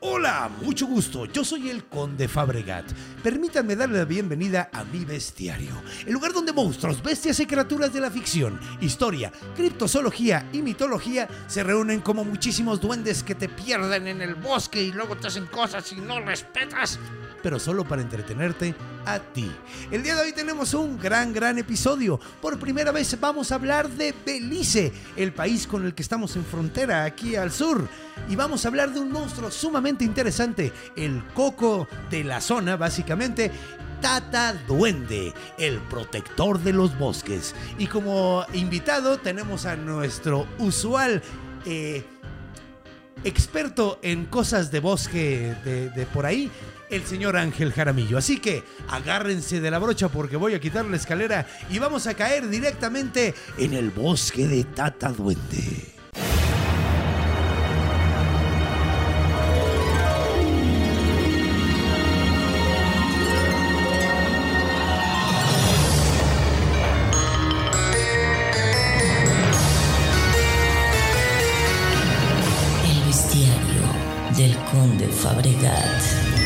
[0.00, 1.24] Hola, mucho gusto.
[1.24, 2.84] Yo soy el Conde Fabregat.
[3.20, 5.72] Permítanme darle la bienvenida a mi bestiario,
[6.06, 11.64] el lugar donde monstruos, bestias y criaturas de la ficción, historia, criptozoología y mitología se
[11.64, 15.92] reúnen como muchísimos duendes que te pierden en el bosque y luego te hacen cosas
[15.92, 17.00] y no respetas,
[17.42, 18.74] pero solo para entretenerte
[19.04, 19.50] a ti.
[19.90, 22.20] El día de hoy tenemos un gran, gran episodio.
[22.40, 26.44] Por primera vez vamos a hablar de Belice, el país con el que estamos en
[26.44, 27.88] frontera aquí al sur.
[28.28, 33.50] Y vamos a hablar de un monstruo sumamente interesante, el coco de la zona, básicamente.
[34.00, 37.54] Tata Duende, el protector de los bosques.
[37.78, 41.20] Y como invitado tenemos a nuestro usual
[41.66, 42.04] eh,
[43.24, 46.50] experto en cosas de bosque de, de por ahí,
[46.90, 48.18] el señor Ángel Jaramillo.
[48.18, 52.14] Así que agárrense de la brocha porque voy a quitar la escalera y vamos a
[52.14, 55.98] caer directamente en el bosque de Tata Duende.
[74.38, 76.37] Del conde Fabregat.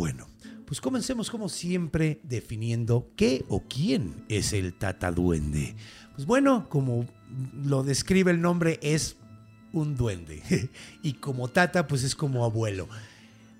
[0.00, 0.28] Bueno,
[0.64, 5.76] pues comencemos como siempre definiendo qué o quién es el Tata Duende.
[6.14, 7.04] Pues bueno, como
[7.62, 9.16] lo describe el nombre, es
[9.74, 10.42] un duende.
[11.02, 12.88] y como Tata, pues es como abuelo.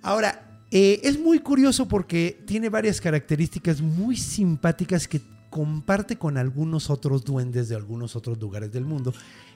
[0.00, 5.20] Ahora, eh, es muy curioso porque tiene varias características muy simpáticas que
[5.50, 9.12] comparte con algunos otros duendes de algunos otros lugares del mundo.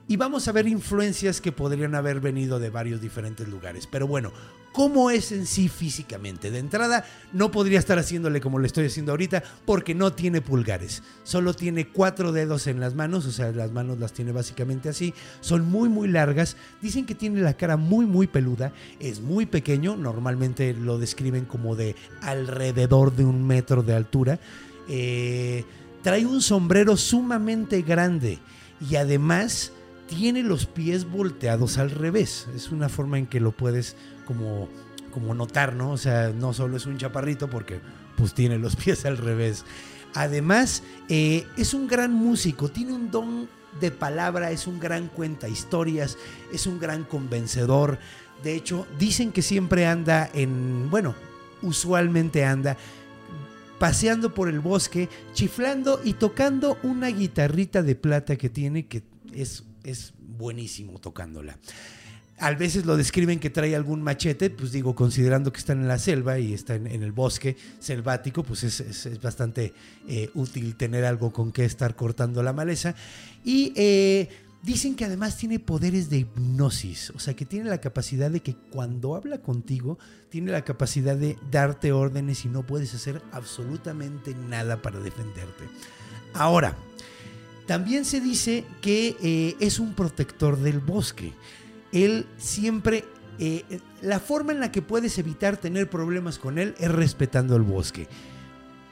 [0.07, 3.87] Y vamos a ver influencias que podrían haber venido de varios diferentes lugares.
[3.87, 4.33] Pero bueno,
[4.75, 6.51] ¿cómo es en sí físicamente?
[6.51, 11.03] De entrada, no podría estar haciéndole como le estoy haciendo ahorita porque no tiene pulgares.
[11.23, 15.15] Solo tiene cuatro dedos en las manos, o sea, las manos las tiene básicamente así.
[15.41, 16.59] Son muy, muy largas.
[16.83, 18.75] Dicen que tiene la cara muy, muy peluda.
[19.01, 19.97] Es muy pequeño.
[19.97, 24.39] Normalmente lo describen como de alrededor de un metro de altura.
[24.87, 25.65] Eh,
[26.03, 28.39] trae un sombrero sumamente grande
[28.87, 29.73] y además
[30.07, 32.47] tiene los pies volteados al revés.
[32.55, 34.69] Es una forma en que lo puedes como,
[35.13, 35.91] como notar, ¿no?
[35.91, 37.81] O sea, no solo es un chaparrito porque
[38.17, 39.65] pues tiene los pies al revés.
[40.15, 43.49] Además, eh, es un gran músico, tiene un don
[43.81, 46.17] de palabra, es un gran cuenta historias,
[46.53, 47.99] es un gran convencedor.
[48.45, 51.15] De hecho, dicen que siempre anda en, bueno,
[51.63, 52.77] usualmente anda
[53.79, 59.65] paseando por el bosque, chiflando y tocando una guitarrita de plata que tiene que es,
[59.85, 61.59] es buenísimo tocándola.
[62.39, 66.01] A veces lo describen que trae algún machete, pues digo, considerando que están en la
[66.01, 69.73] selva y está en, el bosque selvático, pues es, es- es bastante
[70.09, 72.97] eh, útil tener algo con que estar cortando la maleza.
[73.45, 74.29] Y eh,
[74.65, 78.57] dicen que además tiene poderes de hipnosis, o sea que tiene la capacidad de que
[78.57, 79.97] cuando habla contigo,
[80.29, 85.69] tiene la capacidad de darte órdenes y no puedes hacer absolutamente nada para defenderte.
[86.33, 86.77] Ahora,
[87.67, 91.33] también se dice que eh, es un protector del bosque.
[91.93, 93.05] Él siempre,
[93.39, 93.65] eh,
[94.03, 98.09] la forma en la que puedes evitar tener problemas con él es respetando el bosque.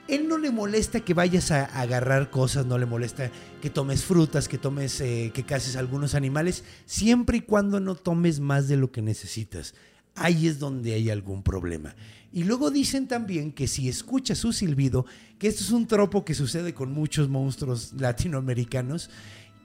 [0.08, 4.48] Él no le molesta que vayas a agarrar cosas, no le molesta que tomes frutas,
[4.48, 8.90] que tomes, eh, que cases algunos animales, siempre y cuando no tomes más de lo
[8.90, 9.74] que necesitas.
[10.14, 11.94] Ahí es donde hay algún problema.
[12.32, 15.04] Y luego dicen también que si escuchas su silbido,
[15.38, 19.10] que esto es un tropo que sucede con muchos monstruos latinoamericanos,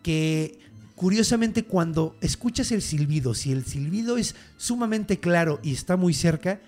[0.03, 0.59] que
[0.95, 6.59] curiosamente cuando escuchas el silbido, si el silbido es sumamente claro y está muy cerca,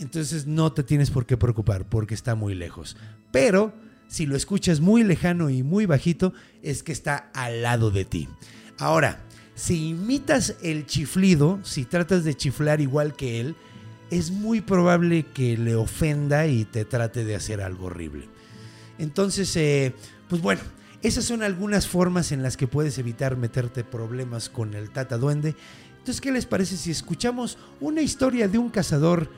[0.00, 2.96] entonces no te tienes por qué preocupar porque está muy lejos.
[3.30, 3.72] Pero
[4.08, 6.32] si lo escuchas muy lejano y muy bajito,
[6.62, 8.28] es que está al lado de ti.
[8.78, 9.22] Ahora,
[9.60, 13.56] si imitas el chiflido, si tratas de chiflar igual que él,
[14.10, 18.26] es muy probable que le ofenda y te trate de hacer algo horrible.
[18.98, 19.94] Entonces, eh,
[20.30, 20.62] pues bueno,
[21.02, 25.54] esas son algunas formas en las que puedes evitar meterte problemas con el Tata Duende.
[25.90, 29.28] Entonces, ¿qué les parece si escuchamos una historia de un cazador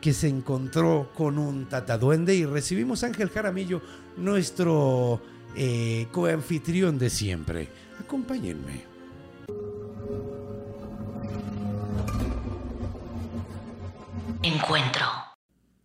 [0.00, 3.82] que se encontró con un tataduende y recibimos a Ángel Jaramillo,
[4.16, 5.20] nuestro
[5.54, 7.68] eh, coanfitrión de siempre.
[8.00, 8.89] Acompáñenme.
[14.42, 15.04] Encuentro.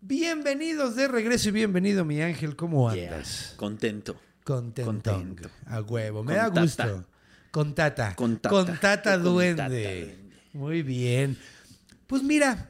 [0.01, 2.55] Bienvenidos de regreso y bienvenido, mi Ángel.
[2.55, 3.53] ¿Cómo Yeah, andas?
[3.57, 4.15] Contento.
[4.43, 4.91] Contento.
[4.91, 5.49] Contento.
[5.65, 6.23] A huevo.
[6.23, 7.05] Me Con da gusto.
[7.51, 8.15] Con tata.
[8.15, 8.49] Con tata.
[8.49, 9.55] Con tata Con duende.
[9.57, 10.17] tata duende.
[10.53, 11.37] Muy bien.
[12.07, 12.69] Pues mira,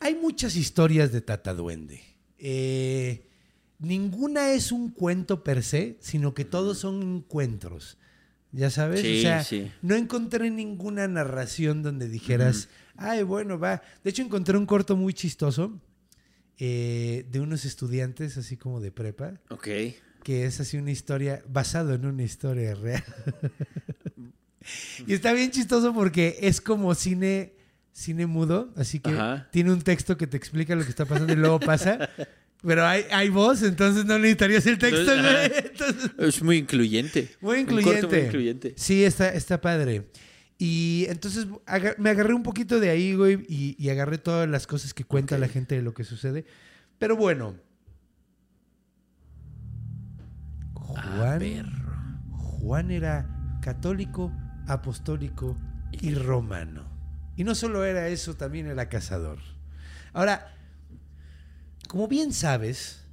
[0.00, 2.02] hay muchas historias de tata duende.
[2.38, 3.28] Eh,
[3.78, 7.98] ninguna es un cuento per se, sino que todos son encuentros.
[8.52, 9.00] ¿Ya sabes?
[9.00, 9.70] Sí, o sea, sí.
[9.82, 13.82] no encontré ninguna narración donde dijeras, ay, bueno, va.
[14.04, 15.80] De hecho, encontré un corto muy chistoso
[16.58, 19.68] eh, de unos estudiantes, así como de prepa, Ok.
[20.22, 23.02] que es así una historia basado en una historia real.
[25.06, 27.54] y está bien chistoso porque es como cine
[27.94, 29.48] cine mudo, así que Ajá.
[29.52, 32.08] tiene un texto que te explica lo que está pasando y luego pasa.
[32.62, 35.12] Pero hay, hay voz, entonces no necesitarías el texto.
[35.12, 35.64] Entonces.
[35.72, 37.28] Entonces, Es muy incluyente.
[37.40, 38.16] muy corto incluyente.
[38.16, 38.74] muy incluyente.
[38.76, 40.06] Sí, está, está padre.
[40.58, 41.46] Y entonces
[41.98, 45.36] me agarré un poquito de ahí, güey, y, y agarré todas las cosas que cuenta
[45.38, 46.44] la gente de lo que sucede.
[46.98, 47.54] Pero bueno.
[50.74, 51.72] Juan.
[52.30, 54.32] Juan era católico,
[54.66, 55.56] apostólico
[55.90, 56.84] y romano.
[57.36, 59.38] Y no solo era eso, también era cazador.
[60.12, 60.54] Ahora,
[61.88, 63.04] como bien sabes,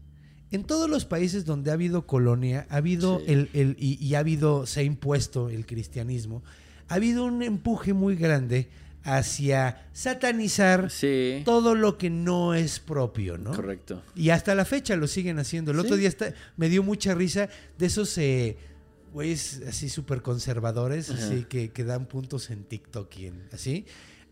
[0.52, 3.26] en todos los países donde ha habido colonia, ha habido Sí.
[3.28, 6.44] el, el- y, y ha habido, se ha impuesto el cristianismo,
[6.90, 8.68] ha habido un empuje muy grande
[9.04, 11.42] hacia satanizar Sí.
[11.46, 13.52] todo lo que no es propio, ¿no?
[13.52, 14.02] Correcto.
[14.16, 15.72] Y hasta la fecha lo siguen haciendo.
[15.72, 15.86] El Sí.
[15.86, 17.48] otro día está- me dio mucha risa
[17.78, 18.58] de esos eh,
[19.14, 21.26] güeyes así súper conservadores, Ajá.
[21.26, 23.86] así que, que dan puntos en TikTok y en- así,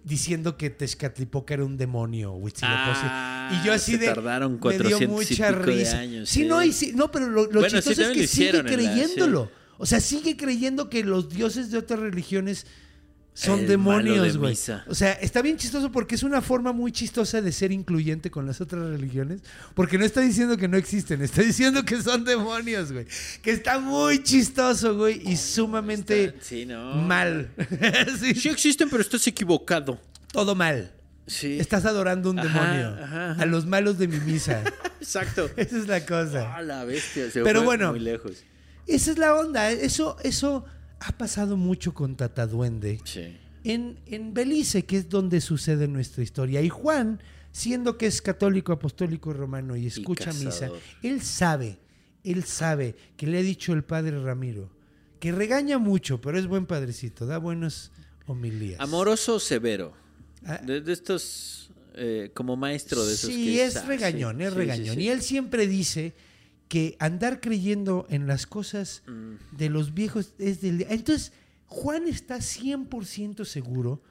[0.03, 2.37] diciendo que Tezcatlipoca era un demonio.
[2.61, 5.97] Ah, y yo así se de tardaron me 400 dio y mucha pico de risa.
[5.99, 6.47] años, sí, sí.
[6.47, 9.49] no, y sí- no, pero lo, lo Bueno, sí, chistoso es que sigue la- creyéndolo.
[9.77, 12.65] O sea, sigue creyendo que los dioses de otras religiones
[13.33, 14.57] son El demonios, de güey.
[14.87, 18.47] O sea, está bien chistoso porque es una forma muy chistosa de ser incluyente con
[18.47, 19.41] las otras religiones.
[19.75, 23.05] Porque no está diciendo que no existen, está diciendo que son demonios, güey.
[23.43, 26.95] Que está muy chistoso, güey, y sumamente Está- sí, no.
[26.95, 27.51] mal.
[28.19, 30.01] Sí, Sí existen, pero estás equivocado.
[30.31, 30.91] Todo mal.
[31.27, 31.59] Sí.
[31.59, 33.03] Estás adorando un Ajá, demonio.
[33.03, 33.43] ajá, ajá.
[33.43, 34.63] A los malos de mi misa.
[34.99, 35.47] Exacto.
[35.57, 36.55] Esa es la cosa.
[36.55, 37.29] Ah, la bestia.
[37.29, 37.91] Se Pero fue bueno.
[37.91, 38.43] Muy lejos.
[38.87, 39.71] Esa es la onda.
[39.71, 40.65] Eso, eso
[40.99, 42.99] ha pasado mucho con Tataduende.
[43.03, 43.37] Sí.
[43.63, 46.61] en, en Belice, que es donde sucede nuestra historia.
[46.61, 50.69] Y Juan, siendo que es católico, apostólico y romano y escucha misa,
[51.03, 51.79] él sabe,
[52.23, 54.69] él sabe que le ha dicho el padre Ramiro,
[55.19, 57.91] que regaña mucho, pero es buen padrecito, da buenas
[58.25, 58.79] homilías.
[58.79, 59.93] Amoroso o severo.
[60.45, 60.59] Ah.
[60.63, 64.57] De, de estos, eh, como maestro de esos Sí, que es regañón, es sí, sí,
[64.59, 64.95] regañón.
[64.95, 65.01] sí.
[65.01, 66.13] Y él siempre dice
[66.67, 69.35] que andar creyendo en las cosas Mm.
[69.57, 70.81] de los viejos es del...
[70.89, 71.31] Entonces,
[71.67, 74.01] Juan está 100% seguro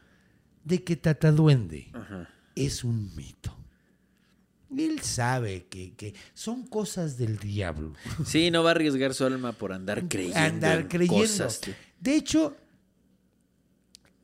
[0.64, 2.29] de que Tataduende Ajá.
[2.55, 3.56] es un mito.
[4.76, 7.93] Él sabe que, que son cosas del diablo.
[8.26, 10.38] Sí, no va a arriesgar su alma por andar creyendo.
[10.38, 11.23] Andar en creyendo.
[11.23, 11.61] Cosas.
[12.00, 12.56] De hecho,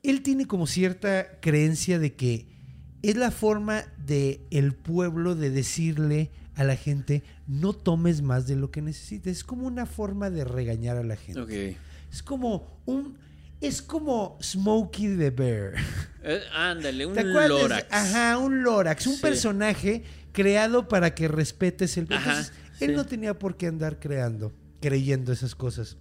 [0.02, 2.46] él tiene como cierta creencia de que
[3.02, 8.56] es la forma de el pueblo de decirle a la gente no tomes más de
[8.56, 9.38] lo que necesites.
[9.38, 11.76] Es como una forma de regañar a la gente.
[12.10, 13.16] Es como un
[13.60, 15.74] es como Smokey the Bear.
[16.24, 17.14] Eh, ándale, un.
[17.14, 17.86] Lorax.
[17.90, 19.20] Ajá, un Lorax, un Sí.
[19.22, 22.06] personaje creado para que respetes el.
[22.12, 22.96] Ajá, Entonces, él sí.
[22.96, 25.96] no tenía por qué andar creando, creyendo esas cosas.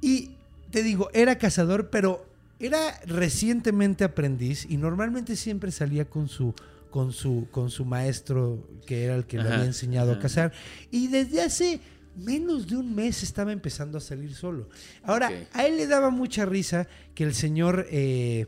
[0.00, 0.36] Y
[0.70, 2.26] te digo, era cazador, pero
[2.58, 6.54] era recientemente aprendiz y normalmente siempre salía con su
[6.92, 10.52] con su con su maestro que era el que le Ajá, había enseñado a cazar
[10.90, 11.80] y desde hace
[12.14, 14.68] menos de un mes estaba empezando a salir solo.
[15.02, 18.46] Ahora, a él le daba mucha risa que el señor eh,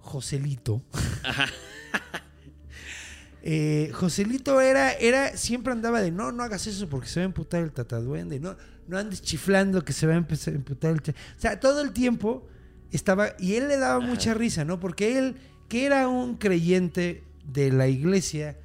[0.00, 0.82] Joselito
[3.42, 7.26] eh, Joselito era, era, siempre andaba de no, no hagas eso porque se va a
[7.26, 11.00] emputar el tataduende, no, no andes chiflando que se va a empezar a emputar el
[11.00, 11.12] cha-".
[11.12, 12.46] O sea, todo el tiempo
[12.92, 14.78] estaba, y él le daba mucha risa, ¿no?
[14.78, 15.36] Porque él,
[15.68, 18.56] que era un creyente de la iglesia,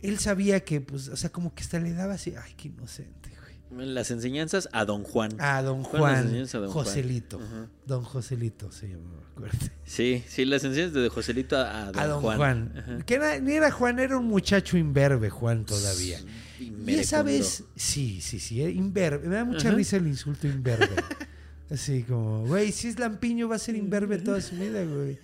[0.00, 3.30] él sabía que, pues, o sea, como que hasta le daba así, ay, qué inocente,
[3.70, 3.86] güey.
[3.86, 5.32] Las enseñanzas a Don Juan.
[5.40, 6.84] A don las Juan, enseñanzas a don Juan.
[6.86, 7.40] Joselito,
[7.86, 9.72] don Joselito se llamaba, acuérdate.
[9.84, 13.02] Sí, sí, las enseñanzas de Joselito a, a Don, a don Juan.
[13.06, 16.18] Que era- ni era Juan, era un muchacho imberbe, Juan, todavía.
[16.60, 19.28] Y Y esa vez, sí, sí, sí, imberbe.
[19.28, 20.88] Me da mucha risa el insulto imberbe.
[21.70, 25.18] Así como, güey, si es lampiño va a ser imberbe toda su vida, güey.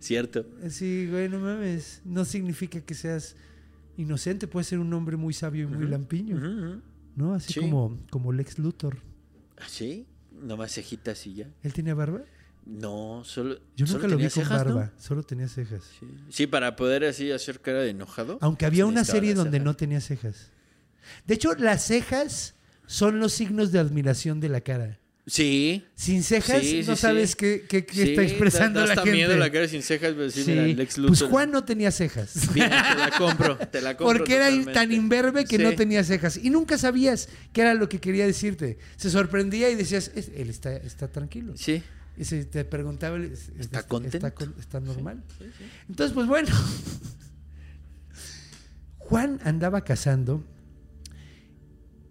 [0.00, 0.46] Cierto.
[0.70, 2.02] Sí, güey, no mames.
[2.04, 3.36] No significa que seas
[3.96, 4.46] inocente.
[4.46, 6.80] Puede ser un hombre muy sabio y muy lampiño.
[7.16, 7.34] ¿No?
[7.34, 7.60] Así Sí.
[7.60, 8.98] como, como Lex Luthor.
[9.58, 10.06] ¿Ah, ¿Sí?
[10.40, 11.50] Nomás cejitas y ya.
[11.64, 12.22] ¿Él tenía barba?
[12.64, 13.58] No, solo.
[13.76, 14.74] Yo solo nunca lo vi con cejas, ¿no?
[14.76, 14.92] barba.
[14.98, 15.82] Solo tenía cejas.
[15.98, 16.06] Sí.
[16.28, 18.38] Sí, para poder así hacer cara de enojado.
[18.40, 19.64] Aunque había una serie donde cejas.
[19.64, 20.50] no tenía cejas.
[21.26, 22.54] De hecho, las cejas
[22.86, 25.00] son los signos de admiración de la cara.
[25.28, 25.84] Sí.
[25.94, 27.36] Sin cejas Sí, no sí, sabes sí.
[27.36, 29.16] qué, qué- qué está expresando da, da la gente.
[29.16, 30.50] miedo la cara sin cejas, pero sí, Sí.
[30.52, 31.18] mira, Lex Luthor.
[31.18, 32.32] Pues Juan no tenía cejas.
[32.54, 34.16] Bien, te la compro, te la compro.
[34.18, 36.38] Porque era tan imberbe que no tenía cejas.
[36.42, 38.78] Y nunca sabías qué era lo que quería decirte.
[38.96, 41.52] Se sorprendía y decías, "Es- él está, está tranquilo.
[41.56, 41.82] Sí.
[42.16, 44.26] Y se te preguntaba, ¿es- ¿Está es- contento?
[44.26, 45.22] ¿Está, está normal?
[45.88, 46.48] Entonces, pues bueno.
[48.98, 50.44] Juan andaba cazando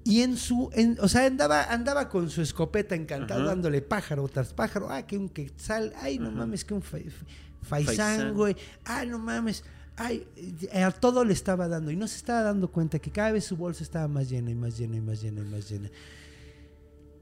[0.10, 3.50] y en su, en- o sea, andaba, andaba con su escopeta encantado Ajá.
[3.50, 4.90] dándole pájaro tras pájaro.
[4.90, 5.94] Ah, que un quetzal.
[5.98, 7.26] Ay, no mames, que un fa- fa-
[7.84, 8.56] faisán, güey.
[8.86, 9.64] Ay, no mames.
[9.98, 10.28] Ay,
[10.72, 13.46] eh, a todo le estaba dando y no se estaba dando cuenta que cada vez
[13.46, 15.90] su bolsa estaba más llena y más llena y más llena y más llena.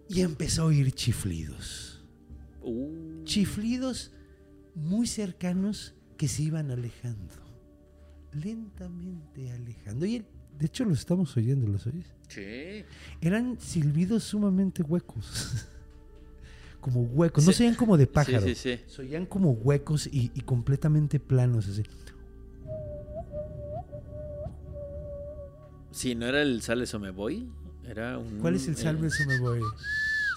[0.09, 2.03] Y empezó a oír chiflidos
[2.61, 4.11] Uh, chiflidos
[4.75, 7.33] muy cercanos que se iban alejando.
[8.33, 10.05] Lentamente alejando.
[10.05, 10.25] Y
[10.57, 12.07] de hecho los estamos oyendo, ¿los oyes?
[12.27, 12.85] Sí.
[13.21, 15.65] Eran silbidos sumamente huecos.
[16.81, 17.45] como huecos.
[17.45, 18.41] No se oían como de pájaro.
[18.45, 18.79] Sí, sí.
[18.87, 21.67] Se oían como huecos y, y completamente planos.
[21.67, 21.83] Así.
[25.91, 27.49] Sí, no era el Sales o me voy.
[27.87, 28.39] Era un.
[28.39, 29.59] ¿Cuál es el eh, salve eso me voy?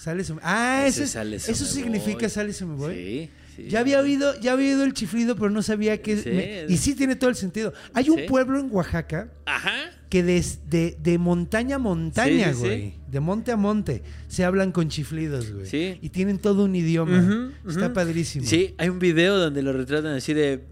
[0.03, 2.29] Sales o me- Ah, Ese ese es- sales o eso me significa voy.
[2.31, 2.95] sales o me voy.
[2.95, 3.69] Sí, sí.
[3.69, 6.31] Ya había oído, ya había oído el chiflido, pero no sabía que Sí.
[6.31, 7.73] me- y sí tiene todo el sentido.
[7.95, 9.91] Hay un pueblo en Oaxaca Ajá.
[10.09, 14.73] Que desde de montaña a montaña, Sí, sí, güey, de monte a monte, se hablan
[14.73, 15.67] con chiflidos, güey.
[15.67, 15.99] Sí.
[16.01, 17.53] Y tienen todo un idioma.
[17.69, 18.47] Está padrísimo.
[18.47, 20.65] Sí, hay un video donde lo retratan así de.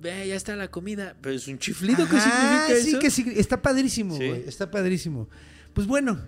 [0.00, 1.16] Ve, ya está la comida.
[1.20, 2.98] Pero es un chiflido que Ajá, significa sí, eso.
[3.24, 4.26] que sig- está padrísimo, Sí.
[4.28, 4.44] güey.
[4.46, 5.28] Está padrísimo.
[5.74, 6.18] Pues bueno,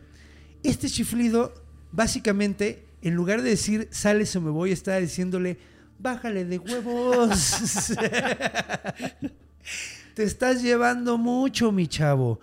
[0.63, 1.55] este chiflido,
[1.93, 5.59] básicamente, en lugar de decir sales o me voy, está diciéndole,
[5.99, 7.31] bájale de huevos.
[10.19, 12.41] Te estás llevando mucho, mi chavo.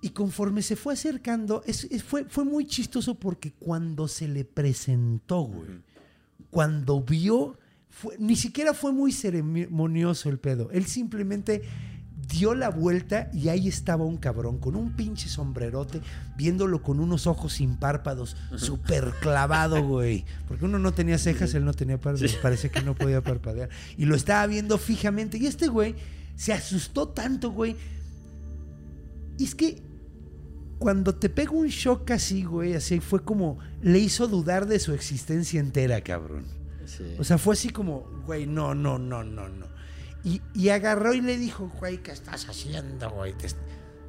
[0.00, 4.44] Y conforme se fue acercando, es- es- fue, fue muy chistoso porque cuando se le
[4.44, 5.68] presentó, güey,
[6.50, 7.56] cuando vio,
[7.88, 10.68] fue- ni siquiera fue muy ceremonioso el pedo.
[10.72, 11.62] Él simplemente
[12.26, 16.00] dio la vuelta y ahí estaba un cabrón con un pinche sombrerote,
[16.36, 20.24] viéndolo con unos ojos sin párpados, súper clavado, güey.
[20.48, 23.68] Porque uno no tenía cejas, él no tenía párpados, parece que no podía parpadear.
[23.96, 25.38] Y lo estaba viendo fijamente.
[25.38, 25.94] Y este güey
[26.42, 27.76] se asustó tanto, güey.
[29.38, 29.80] Y es que
[30.80, 34.92] cuando te pega un shock así, güey, así fue como le hizo dudar de su
[34.92, 36.44] existencia entera, cabrón.
[36.84, 37.14] Sí.
[37.20, 39.66] O sea, fue así como, güey, no, no, no, no, no.
[40.24, 43.34] Y, y agarró y le dijo, güey, ¿qué estás haciendo, güey?
[43.34, 43.56] Te est-".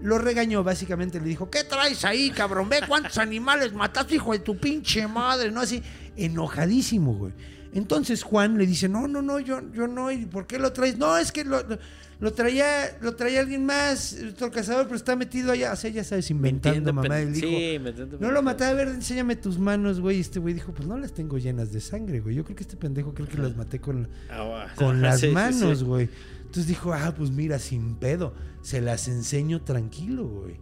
[0.01, 2.67] Lo regañó, básicamente, le dijo, ¿qué traes ahí, cabrón?
[2.67, 5.61] Ve cuántos animales mataste, hijo de tu pinche madre, ¿no?
[5.61, 5.83] Así,
[6.15, 7.33] enojadísimo, güey.
[7.73, 10.97] Entonces Juan le dice, no, no, no, yo, yo no, ¿y por qué lo traes?
[10.97, 11.77] No, es que lo, lo-
[12.19, 15.73] lo traía, lo traía alguien más, otro cazador, pero está metido allá.
[15.73, 17.19] O sea, ya sabes, inventando, mamá.
[17.19, 17.79] Y dijo, sí,
[18.19, 20.17] no lo maté, a ver, enséñame tus manos, güey.
[20.17, 22.35] Y este güey dijo, pues no las tengo llenas de sangre, güey.
[22.35, 25.33] Yo creo que este pendejo creo que las maté con, Ah, con las sí, sí,
[25.33, 25.85] manos, sí.
[25.85, 26.09] güey.
[26.45, 28.33] Entonces dijo, ah, pues mira, sin pedo.
[28.61, 30.55] Se las enseño tranquilo, güey.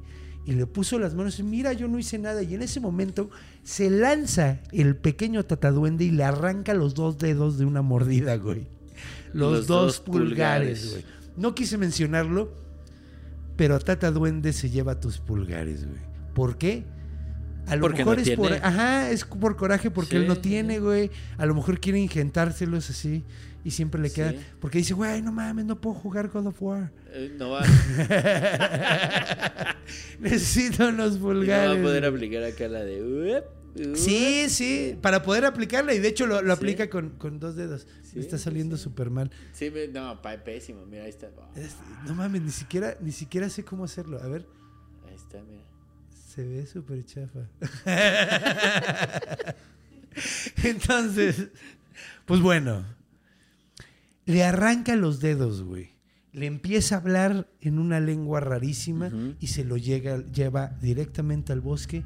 [0.45, 2.41] Y le puso las manos y mira, yo no hice nada.
[2.41, 3.29] Y en ese momento
[3.63, 8.67] se lanza el pequeño tataduende y le arranca los dos dedos de una mordida, güey.
[9.33, 10.91] Los, Los dos, dos pulgares, pulgares.
[10.91, 11.05] güey.
[11.37, 12.53] No quise mencionarlo,
[13.55, 16.01] pero Tata Duende se lleva tus pulgares, güey.
[16.33, 16.83] ¿Por qué?
[17.67, 20.35] A lo Porque mejor no es por, ajá, es por coraje porque Sí, él no
[20.35, 21.11] sí, tiene, güey.
[21.37, 23.23] A lo mejor quiere ingentárselos así
[23.63, 24.15] y siempre le Sí.
[24.15, 26.91] queda porque dice, "Güey, no mames, no puedo jugar God of War.
[27.13, 27.61] Eh, No va,
[30.19, 33.01] Necesito unos no pulgares." va a poder aplicar acá la de.
[33.03, 33.95] "Uep, uep".
[33.95, 36.57] Sí, sí, para poder aplicarla y de hecho lo, lo Sí.
[36.59, 37.87] aplica con, con dos dedos.
[38.03, 39.31] Sí, está saliendo súper mal.
[39.53, 40.85] Sí, no, pa- pésimo.
[40.85, 41.29] Mira, ahí está.
[41.37, 41.75] Oh, Es-
[42.05, 44.21] no mames, ni siquiera, ni siquiera sé cómo hacerlo.
[44.21, 44.45] A ver.
[45.07, 45.63] Ahí está, mira.
[46.33, 47.39] Se ve súper chafa.
[50.63, 51.47] Entonces,
[52.25, 52.85] pues bueno,
[54.31, 55.91] le arranca los dedos, güey.
[56.33, 61.59] Le empieza a hablar en una lengua rarísima y se lo llega, lleva directamente al
[61.59, 62.05] bosque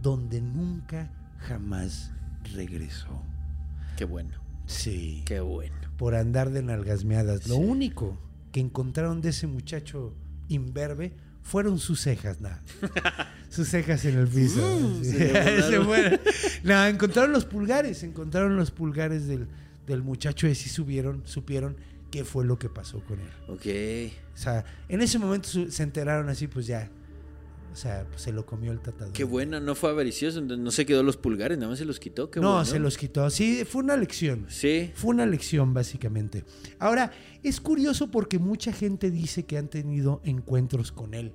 [0.00, 2.12] donde nunca jamás
[2.54, 3.22] regresó.
[3.96, 4.38] Qué bueno.
[4.66, 5.22] Sí.
[5.26, 5.74] Qué bueno.
[5.96, 7.48] Por andar de nalgasmeadas.
[7.48, 8.16] Lo único
[8.52, 10.14] que encontraron de ese muchacho
[10.48, 12.62] imberbe fueron sus cejas, nada.
[13.50, 15.00] sus cejas en el piso.
[15.02, 15.10] Sí.
[15.10, 15.62] se le volaron.
[15.70, 16.20] Se fueron.
[16.62, 19.48] No, encontraron los pulgares, encontraron los pulgares del,
[19.86, 21.76] del muchacho y sí subieron, supieron
[22.10, 23.28] qué fue lo que pasó con él.
[23.48, 23.66] Ok.
[24.34, 26.90] O sea, en ese momento se enteraron así, pues ya.
[27.72, 29.12] O sea, pues se lo comió el tatador.
[29.12, 31.98] Qué bueno, no fue avaricioso, entonces no se quedó los pulgares, nada más se los
[31.98, 32.30] quitó.
[32.30, 32.64] Qué no, bueno.
[32.64, 33.28] se los quitó.
[33.30, 34.46] Sí, fue una lección.
[34.48, 34.92] Sí.
[34.94, 36.44] Fue una lección, básicamente.
[36.78, 37.10] Ahora,
[37.42, 41.32] es curioso porque mucha gente dice que han tenido encuentros con él.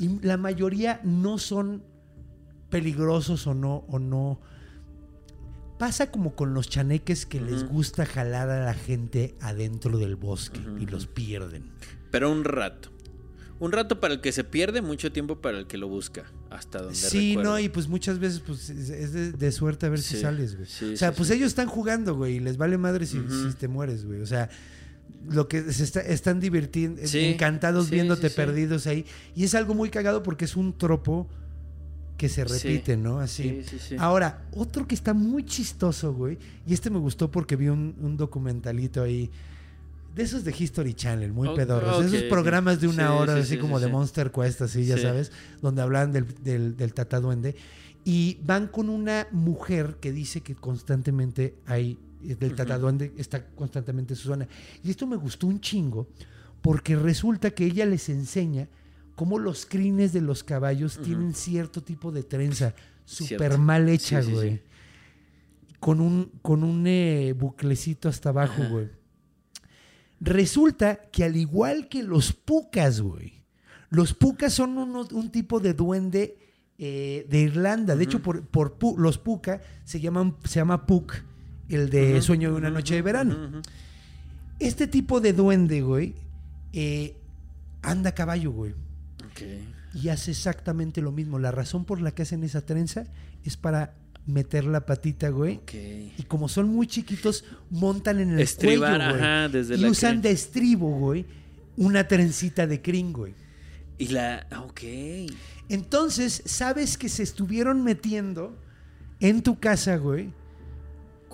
[0.00, 1.84] Y la mayoría no son
[2.68, 4.40] peligrosos o no, o no.
[5.78, 10.60] Pasa como con los chaneques que les gusta jalar a la gente adentro del bosque
[10.80, 11.64] y los pierden.
[12.10, 12.90] Pero un rato.
[13.58, 16.24] Un rato para el que se pierde, mucho tiempo para el que lo busca.
[16.50, 17.50] Hasta donde Sí, recuerdo.
[17.52, 20.66] no, y pues muchas veces pues, es de, de suerte a ver si sales, güey.
[20.68, 23.54] sí, o sea, sí, pues ellos están jugando, güey, y les vale madre si, si
[23.58, 24.20] te mueres, güey.
[24.20, 24.50] O sea,
[25.28, 29.06] lo que se está, están divirtiendo, encantados viéndote perdidos ahí.
[29.34, 31.26] Y es algo muy cagado porque es un tropo
[32.16, 32.68] que se Sí.
[32.68, 33.18] repite, ¿no?
[33.20, 33.62] Así.
[33.62, 33.96] Sí, sí, sí.
[33.98, 38.16] Ahora, otro que está muy chistoso, güey, y este me gustó porque vi un, un
[38.16, 39.30] documentalito ahí.
[40.14, 42.06] De esos de History Channel, muy Ok, pedorros.
[42.06, 43.88] esos programas de una hora, sí, así sí, como de.
[43.88, 45.30] Monster Quest, así, ya sabes,
[45.60, 47.54] donde hablan del, del, del tataduende.
[48.02, 54.16] Y van con una mujer que dice que constantemente hay, del tataduende está constantemente en
[54.16, 54.48] su zona.
[54.82, 56.06] Y esto me gustó un chingo,
[56.62, 58.68] porque resulta que ella les enseña
[59.16, 64.30] cómo los crines de los caballos tienen cierto tipo de trenza súper mal hecha, Sí,
[64.32, 64.50] güey.
[64.50, 64.60] sí.
[65.80, 68.88] Con un, con un eh, buclecito hasta abajo, güey.
[70.20, 73.42] Resulta que al igual que los pucas, güey,
[73.90, 76.38] los pucas son uno- un tipo de duende
[76.78, 77.96] eh, de Irlanda.
[77.96, 81.14] De hecho, por, por pu- los puca se, llaman, se llama puk,
[81.68, 83.62] el de sueño de una noche de verano.
[84.58, 86.14] Este tipo de duende, güey,
[86.72, 87.16] eh,
[87.82, 88.74] anda a caballo, güey.
[89.94, 91.38] Y hace exactamente lo mismo.
[91.38, 93.04] La razón por la que hacen esa trenza
[93.44, 93.94] es para
[94.26, 95.60] meter la patita, güey.
[96.18, 99.22] Y como son muy chiquitos, montan en el Estribar, cuello, güey.
[99.22, 101.24] ajá, desde y la usan de estribo, güey,
[101.76, 103.34] una trencita de crin, güey.
[103.98, 104.46] Y la.
[104.50, 104.82] ah, Ok.
[105.68, 108.56] Entonces, sabes que se estuvieron metiendo
[109.20, 110.30] en tu casa, güey,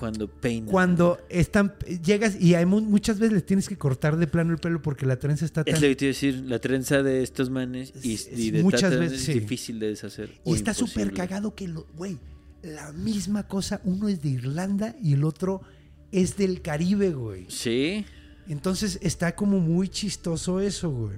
[0.02, 0.68] Cuando peina.
[0.68, 4.58] cuando están llegas y hay mu- muchas veces les tienes que cortar de plano el
[4.58, 7.04] pelo porque la trenza está tan Es lo que te iba a decir, la trenza
[7.04, 9.34] de estos manes y, Es- y es de muchas veces, es sí.
[9.34, 10.30] difícil de deshacer.
[10.44, 12.18] Y está súper cagado que, lo, güey,
[12.64, 15.62] la misma cosa, uno es de Irlanda y el otro
[16.10, 17.46] es del Caribe, güey.
[17.48, 18.04] Sí.
[18.48, 21.16] Entonces está como muy chistoso eso, güey.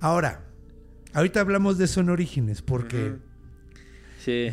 [0.00, 0.44] Ahora,
[1.12, 3.14] ahorita hablamos de Son Orígenes, porque...
[4.24, 4.48] Sí.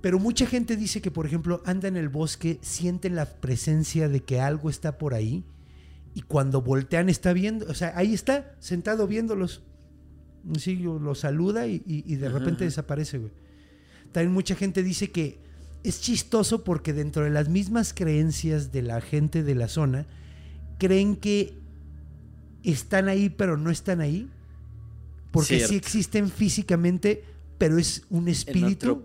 [0.00, 4.20] Pero mucha gente dice que, por ejemplo, anda en el bosque, sienten la presencia de
[4.22, 5.44] que algo está por ahí
[6.14, 9.62] y cuando voltean está viendo, o sea, ahí está, sentado viéndolos.
[10.58, 13.30] Sí, lo saluda y, y- y de repente desaparece, güey.
[14.12, 15.38] También mucha gente dice que
[15.84, 20.06] es chistoso porque dentro de las mismas creencias de la gente de la zona,
[20.78, 21.54] creen que
[22.62, 24.28] están ahí pero no están ahí.
[25.30, 27.22] Porque sí existen físicamente,
[27.58, 29.04] pero es un espíritu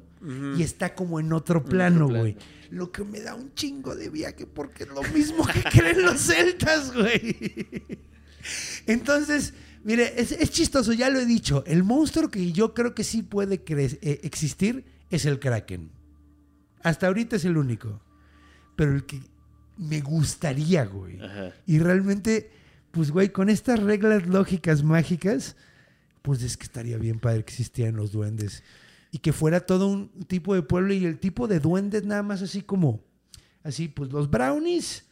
[0.57, 2.38] y está como en otro plano, güey.
[2.71, 6.19] Lo que me da un chingo de viaje porque es lo mismo que creen los
[6.19, 7.83] celtas, güey.
[8.88, 11.63] Entonces, mire, es, es chistoso, ya lo he dicho.
[11.67, 15.91] El monstruo que yo creo que sí puede eh, existir es el Kraken.
[16.81, 18.01] Hasta ahorita es el único.
[18.75, 19.21] Pero el que
[19.77, 21.19] me gustaría, güey.
[21.21, 21.53] Ajá.
[21.65, 22.51] Y realmente,
[22.91, 25.55] pues, güey, con estas reglas lógicas mágicas,
[26.21, 28.63] pues es que estaría bien padre que existieran los duendes.
[29.15, 32.41] Y que fuera todo un tipo de pueblo y el tipo de duendes nada más
[32.41, 33.01] así como,
[33.63, 35.06] así, pues los brownies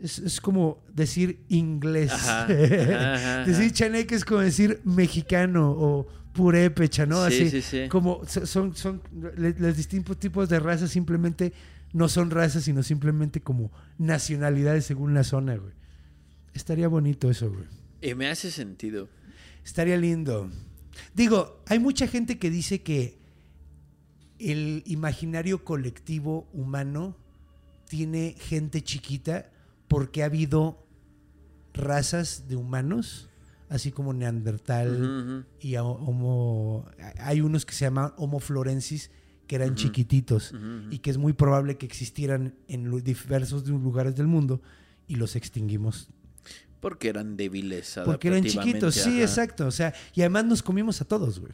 [0.00, 2.12] es, es como decir inglés.
[2.12, 7.28] Ajá, ajá, ajá, decir chaneque es como decir mexicano o purépecha, ¿no?
[7.28, 7.88] Sí, así, sí, sí.
[7.90, 11.52] como so- son, son los distintos tipos de razas simplemente
[11.92, 15.74] no son razas, sino simplemente como nacionalidades según la zona, güey.
[16.54, 17.66] Estaría bonito eso, güey.
[18.00, 19.10] Y me hace sentido.
[19.62, 20.50] Estaría lindo.
[21.14, 23.20] Digo, hay mucha gente que dice que
[24.50, 27.16] el imaginario colectivo humano
[27.88, 29.50] tiene gente chiquita
[29.88, 30.84] porque ha habido
[31.74, 33.28] razas de humanos,
[33.68, 36.86] así como Neandertal y Homo.
[37.18, 39.10] Hay unos que se llaman Homo florensis
[39.46, 40.54] que eran chiquititos
[40.90, 44.62] y que es muy probable que existieran en diversos lugares del mundo
[45.06, 46.08] y los extinguimos
[46.80, 48.00] Porque eran débiles.
[48.04, 49.20] porque eran chiquitos, sí, ajá.
[49.22, 49.66] exacto.
[49.66, 51.52] O sea, y además nos comimos a todos, güey.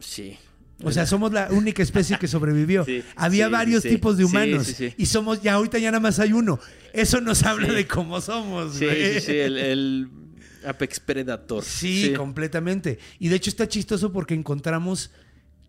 [0.00, 0.36] Sí.
[0.82, 2.84] O sea, somos la única especie que sobrevivió.
[2.88, 3.90] Sí, Había sí, varios sí.
[3.90, 4.74] tipos de humanos.
[4.96, 6.60] Y somos, ya ahorita ya nada más hay uno.
[6.92, 8.86] Eso nos habla de cómo somos, Sí,
[9.20, 10.10] sí, el, el
[10.64, 11.64] Apex Predator.
[11.64, 12.98] Sí, completamente.
[13.18, 15.10] Y de hecho está chistoso porque encontramos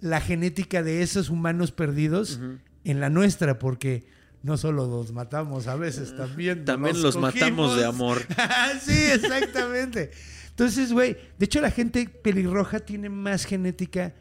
[0.01, 2.39] la genética de esos humanos perdidos
[2.83, 4.07] en la nuestra, porque
[4.43, 6.65] no solo los matamos, a veces también.
[6.65, 8.21] También los matamos de amor.
[8.85, 10.11] sí, exactamente.
[10.49, 14.13] Entonces, güey, de hecho la gente pelirroja tiene más genética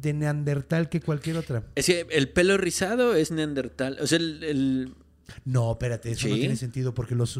[0.00, 1.64] de neandertal que cualquier otra.
[1.74, 3.98] Es que el pelo rizado es neandertal.
[4.00, 4.94] O sea, el, el-
[5.44, 7.38] No, espérate, eso no tiene sentido porque los,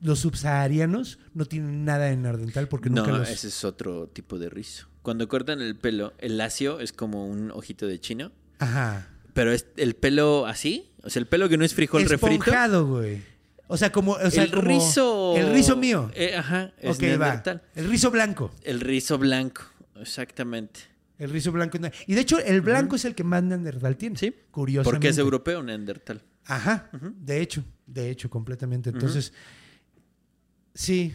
[0.00, 3.28] los subsaharianos no tienen nada de neandertal porque nunca no, los...
[3.28, 4.86] ese es otro tipo de rizo.
[5.02, 8.32] Cuando cortan el pelo, el lacio es como un ojito de chino.
[8.58, 9.08] Ajá.
[9.32, 12.42] Pero es el pelo así, o sea, el pelo que no es frijol refrito.
[12.44, 13.22] Esponjado, güey.
[13.68, 14.12] O sea, como...
[14.14, 15.36] O sea, el como- rizo.
[15.36, 16.10] El rizo mío.
[16.14, 17.06] Eh, ajá, es ok, va.
[17.06, 17.62] neandertal.
[17.76, 18.52] El rizo blanco.
[18.64, 19.62] El rizo blanco,
[20.00, 20.80] exactamente.
[21.20, 21.78] El rizo blanco.
[22.06, 24.16] Y de hecho, el blanco es el que más neandertal tiene.
[24.16, 24.34] Sí.
[24.50, 24.90] Curiosamente.
[24.90, 26.22] Porque es europeo neandertal.
[26.46, 26.90] Ajá.
[26.92, 28.88] De hecho, de hecho, completamente.
[28.88, 29.34] Entonces,
[30.74, 31.14] sí,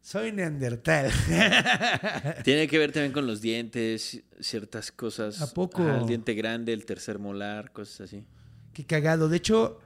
[0.00, 1.10] soy neandertal.
[2.42, 5.42] Tiene que ver también con los dientes, ciertas cosas.
[5.42, 5.86] ¿A poco?
[5.86, 8.24] El diente grande, el tercer molar, cosas así.
[8.72, 9.28] Qué cagado.
[9.28, 9.78] De hecho,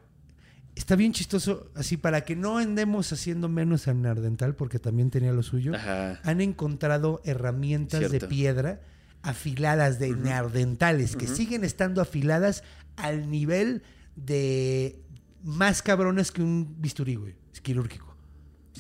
[0.76, 5.32] está bien chistoso, así para que no andemos haciendo menos al neandertal, porque también tenía
[5.32, 5.74] lo suyo.
[5.74, 6.20] Ajá.
[6.22, 8.80] Han encontrado herramientas de piedra
[9.22, 12.62] afiladas de neandertales, que siguen estando afiladas
[12.96, 13.82] al nivel
[14.16, 15.00] de
[15.42, 17.34] más cabrones que un bisturí, güey.
[17.52, 18.14] Es quirúrgico.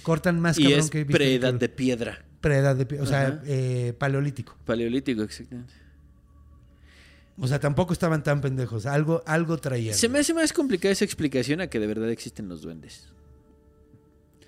[0.02, 2.24] Cortan más Y cabrón es que bisturí preedad de piedra.
[2.40, 4.56] Preedad de pie- o sea, eh, paleolítico.
[4.64, 5.74] Paleolítico, exactamente.
[7.40, 8.86] O sea, tampoco estaban tan pendejos.
[8.86, 9.94] Algo, algo traían.
[9.94, 13.08] Se me hace más complicada esa explicación a que de verdad existen los duendes.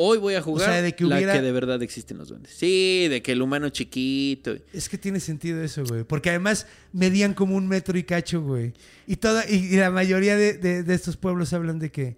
[0.02, 2.52] Hoy voy a jugar sea, de que la hubiera- que de verdad existen los duendes.
[2.56, 4.56] Sí, de que el humano chiquito.
[4.72, 6.04] Es que tiene sentido eso, güey.
[6.04, 8.72] Porque además medían como un metro y cacho, güey.
[9.06, 12.16] Y toda, y, la mayoría de, de- de estos pueblos hablan de que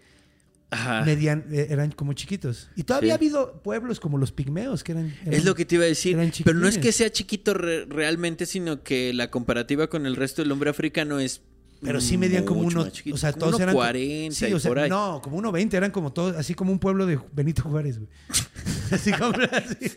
[0.71, 1.05] Ajá.
[1.05, 2.71] medían, eh, eran como chiquitos.
[2.77, 3.11] Y todavía Sí.
[3.12, 5.14] ha habido pueblos como los pigmeos que eran.
[5.23, 6.16] eran- Es lo que te iba a decir.
[6.45, 10.40] Pero no es que sea chiquito re- realmente, sino que la comparativa con el resto
[10.42, 11.40] del hombre africano es.
[11.83, 12.92] Pero sí medían como unos.
[13.12, 13.75] O sea, todos eran.
[13.75, 14.88] 40 sí, y o sea, por ahí.
[14.90, 15.75] No, como 1.20.
[15.75, 18.09] Eran como todos, así como un pueblo de Benito Juárez, güey.
[18.92, 19.90] Así como, así,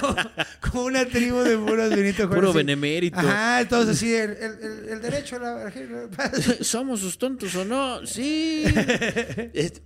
[0.00, 0.16] como,
[0.62, 2.34] como una tribu de puros Benito Juárez.
[2.34, 2.56] Puro así.
[2.56, 3.18] benemérito.
[3.18, 4.10] Ajá, todos así.
[4.14, 5.72] El, el- el- el derecho a la.
[6.62, 8.06] ¿Somos sus tontos o no?
[8.06, 8.64] Sí.
[9.52, 9.82] Es-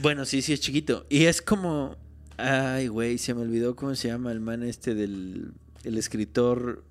[0.00, 1.04] Bueno, sí, sí es chiquito.
[1.08, 1.96] Y es como.
[2.36, 5.50] Ay, güey, se me olvidó cómo se llama el man este del.
[5.82, 6.84] El escritor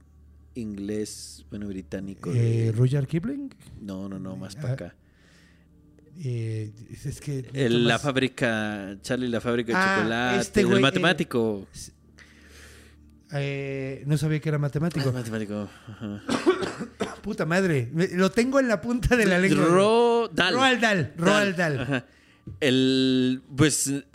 [0.55, 2.31] inglés, bueno, británico.
[2.31, 3.53] de- Eh, Rudyard Kipling.
[3.81, 4.95] No, no, no, más Ah, para acá.
[6.23, 6.71] Eh,
[7.03, 7.45] es que.
[7.53, 10.41] El- la fábrica, Charlie, la fábrica de Ah, chocolate.
[10.41, 11.67] este el güey, matemático.
[13.33, 15.07] eh, no sabía que era matemático.
[15.09, 15.69] El matemático.
[15.89, 16.21] ajá.
[17.21, 17.89] Puta madre.
[18.13, 19.65] Lo tengo en la punta de la lengua.
[19.65, 20.53] Ro- Dahl.
[20.53, 21.13] Roald Dahl.
[21.17, 22.05] Roald Dahl.
[22.59, 24.05] El, pues, el,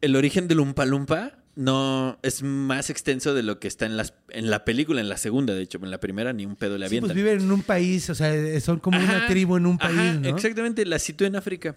[0.00, 4.14] el origen del Umpa Lumpa no es más extenso de lo que está en, las,
[4.28, 5.78] en la película, en la segunda, de hecho.
[5.82, 7.16] En la primera ni un pedo le Sí, pues avientan.
[7.16, 10.28] viven en un país, o sea, son como una tribu en un país, ajá, ¿no?
[10.28, 11.74] Exactamente, la sitúa en África.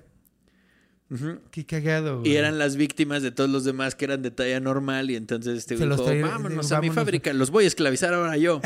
[1.49, 2.31] Qué cagado, güey.
[2.31, 5.57] Y eran las víctimas de todos los demás que eran de talla normal y entonces
[5.57, 6.95] este güey dijo, vámonos a mi vámonos".
[6.95, 8.61] fábrica, los voy a esclavizar ahora yo.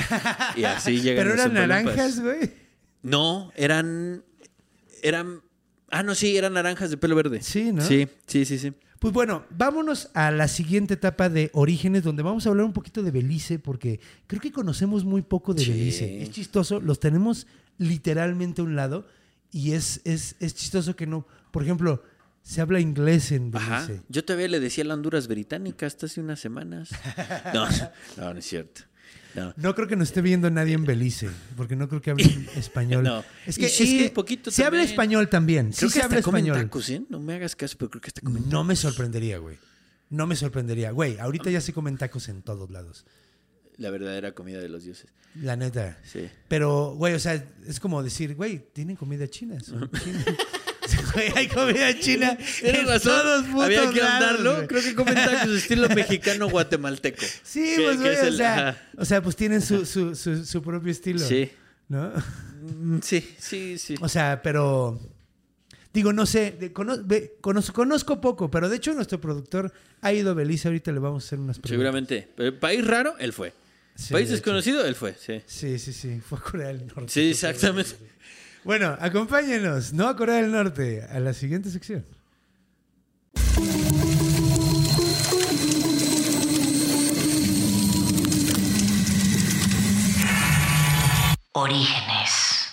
[0.58, 2.52] y así llegan Pero eran naranjas, güey.
[3.02, 4.26] No, eran.
[5.02, 5.41] Eran.
[5.89, 7.41] Ah, no, sí, eran naranjas de pelo verde.
[7.41, 7.82] Sí, ¿no?
[7.82, 8.73] Sí, sí, sí, sí.
[9.03, 13.03] Pues bueno, vámonos a la siguiente etapa de Orígenes, donde vamos a hablar un poquito
[13.03, 15.71] de Belice, porque creo que conocemos muy poco de Sí.
[15.71, 16.23] Belice.
[16.23, 17.45] Es chistoso, los tenemos
[17.77, 19.05] literalmente a un lado,
[19.51, 21.27] y es, es, es chistoso que no.
[21.51, 22.01] Por ejemplo,
[22.43, 23.81] se habla inglés en Ajá.
[23.85, 24.03] Belice.
[24.07, 26.89] Yo todavía le decía la Honduras británica hasta hace unas semanas.
[27.53, 27.67] No,
[28.15, 28.83] no, no es cierto.
[29.35, 29.53] No.
[29.57, 33.03] No creo que nos esté viendo nadie en Belice, porque no creo que hablen español.
[33.03, 33.23] No.
[33.45, 35.71] Es que, sí, es que poquito se habla español también.
[35.71, 36.57] Creo sí que se habla español.
[36.57, 37.01] tacos, ¿eh?
[37.09, 39.57] No me hagas caso, pero creo que está comen No me sorprendería, güey.
[40.09, 40.91] No me sorprendería.
[40.91, 43.05] Güey, ahorita ya se comen tacos en todos lados.
[43.77, 45.11] La verdadera comida de los dioses.
[45.35, 45.97] La neta.
[46.03, 46.29] Sí.
[46.47, 49.59] Pero, güey, o sea, es como decir, güey, tienen comida china.
[49.59, 49.89] son.
[51.35, 53.21] Hay comida china Tienes en razón.
[53.21, 54.67] todos Había que lados, güey.
[54.67, 57.25] Creo que comen tacos estilo mexicano guatemalteco.
[57.43, 60.45] Sí, Que- pues, que güey, o el- sea, o sea, pues tienen su, su, su,
[60.45, 61.19] su propio estilo.
[61.19, 61.49] Sí.
[61.89, 62.11] ¿No?
[62.61, 63.95] Mm, Sí, sí, sí.
[64.01, 64.99] O sea, pero.
[65.93, 70.11] Digo, no sé, de- cono- ve- conozco, conozco poco, pero de hecho nuestro productor ha
[70.11, 70.67] ido a Belice.
[70.67, 71.69] Ahorita le vamos a hacer unas preguntas.
[71.69, 72.27] Seguramente.
[72.35, 73.53] Pero país raro, él fue.
[73.95, 74.31] Sí, país hecho.
[74.37, 75.13] desconocido, él fue.
[75.19, 75.41] Sí.
[75.45, 76.19] Sí, sí, sí.
[76.27, 77.09] Fue a Corea del Norte.
[77.09, 77.91] Sí, exactamente.
[78.65, 82.06] Bueno, acompáñenos, no a Corea del Norte, a la siguiente sección.
[91.52, 92.69] Orígenes.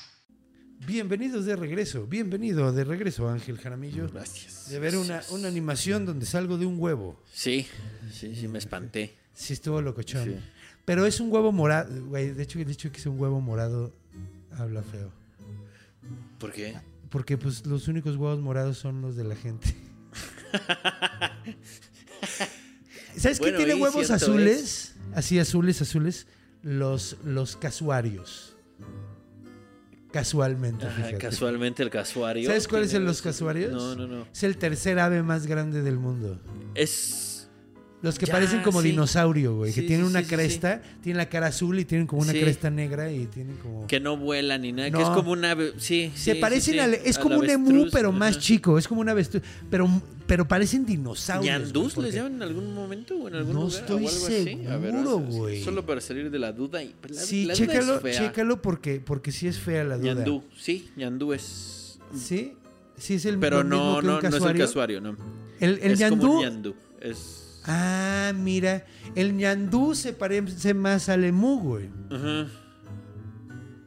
[0.86, 4.08] Bienvenidos de regreso, bienvenido de regreso, Ángel Jaramillo.
[4.12, 4.70] Gracias.
[4.70, 7.20] De ver una, una animación donde salgo de un huevo.
[7.32, 7.66] Sí,
[8.12, 9.16] sí, sí, me espanté.
[9.34, 10.24] Sí, estuvo locochón.
[10.24, 10.36] Sí.
[10.84, 12.30] Pero es un huevo morado, güey.
[12.30, 13.92] De hecho, el dicho que es un huevo morado
[14.56, 15.19] habla feo.
[16.40, 16.74] ¿Por qué?
[17.10, 19.74] porque pues los únicos huevos morados son los de la gente.
[23.16, 24.94] ¿Sabes Bueno, qué tiene huevos azules?
[25.14, 26.26] Así azules, azules.
[26.62, 28.54] Los, los casuarios.
[30.12, 32.48] Casualmente, Ajá, casualmente el casuario.
[32.48, 33.72] ¿Sabes cuáles son los casuarios?
[33.72, 34.26] No, no, no.
[34.32, 36.40] Es el tercer ave más grande del mundo.
[36.74, 37.29] Es.
[38.02, 38.88] Los que Ya, parecen como sí.
[38.88, 39.74] dinosaurio, güey.
[39.74, 43.12] que tienen sí, una cresta, tienen la cara azul y tienen como una cresta negra
[43.12, 43.86] y tienen como...
[43.86, 45.02] Que no vuela ni nada, que No.
[45.02, 45.54] es como una.
[45.76, 46.94] Sí, Se parecen al...
[46.94, 48.78] Es como un emú, pero más chico.
[48.78, 49.42] Es como un avestruz.
[49.70, 49.86] Pero,
[50.26, 51.52] pero parecen dinosaurios.
[51.54, 53.80] güey, ¿Ñandús porque- les llaman en algún momento o en algún No lugar?
[53.80, 54.66] estoy o algo así?
[54.66, 55.62] A ver, seguro, güey.
[55.62, 56.82] Solo para salir de la duda.
[56.82, 58.18] Y, pues, la, Sí, la duda chécalo, es fea.
[58.18, 60.14] chécalo porque, porque sí es fea la duda.
[60.14, 61.98] Ñandú, sí, ñandú es.
[62.16, 62.54] Sí,
[62.96, 65.00] sí es el Pero lo mismo no, un no, no es el casuario.
[65.02, 65.16] no.
[65.60, 66.74] El, el es como un ñandú.
[67.02, 67.49] Es.
[67.66, 68.84] Ah, mira.
[69.14, 71.88] El ñandú se parece más al emú, güey.
[72.10, 72.46] Ajá.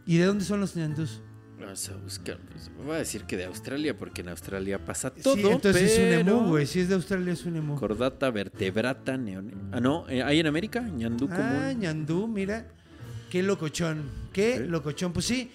[0.05, 1.21] ¿Y de dónde son los ñandús?
[1.59, 2.38] Vamos a buscar.
[2.51, 5.36] Pues, voy a decir que de Australia, porque en Australia pasa todo.
[5.36, 6.65] sí, entonces es un emú, güey.
[6.67, 7.75] Si es de Australia es un emú.
[7.75, 9.53] Cordata vertebrata neone.
[9.71, 11.79] Ah, no, eh, hay en América, ñandú Ah, común.
[11.79, 12.67] ñandú, mira.
[13.31, 14.03] Qué locochón.
[14.33, 15.13] Qué locochón.
[15.13, 15.51] Pues sí.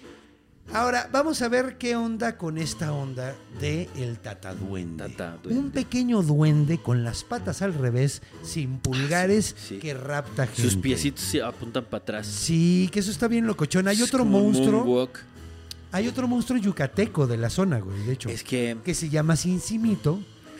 [0.71, 5.09] Ahora, vamos a ver qué onda con esta onda de el tataduende.
[5.09, 5.59] Tataduende.
[5.59, 9.79] Un pequeño duende con las patas al revés, sin pulgares, sí, sí.
[9.79, 10.61] que rapta gente.
[10.61, 12.27] Sus piecitos se apuntan para atrás.
[12.27, 13.87] Sí, que eso está bien locochón.
[13.87, 14.85] Hay otro como monstruo.
[14.85, 15.19] moonwalk.
[15.91, 18.29] Hay otro monstruo yucateco de la zona, güey, de hecho.
[18.29, 18.77] Es que.
[18.85, 20.19] que se llama Cincimito,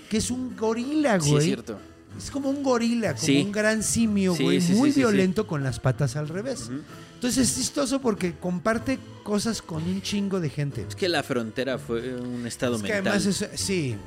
[0.09, 1.37] que es un gorila, Sí, güey.
[1.37, 1.77] es cierto.
[2.17, 3.43] Es como un gorila, como Sí.
[3.45, 6.71] un gran simio, güey, muy violento con las patas al revés.
[7.19, 10.85] Entonces es chistoso porque comparte cosas con un chingo de gente.
[10.87, 13.13] Es que la frontera fue un estado Es que mental.
[13.13, 13.97] además es, sí.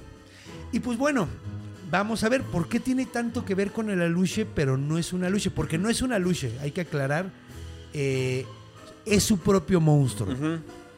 [0.73, 1.29] Y pues bueno,
[1.91, 5.13] vamos a ver por qué tiene tanto que ver con el aluche, pero no es
[5.13, 7.31] un aluche, porque no es un aluche, hay que aclarar,
[7.93, 8.47] eh,
[9.05, 10.35] es su propio monstruo.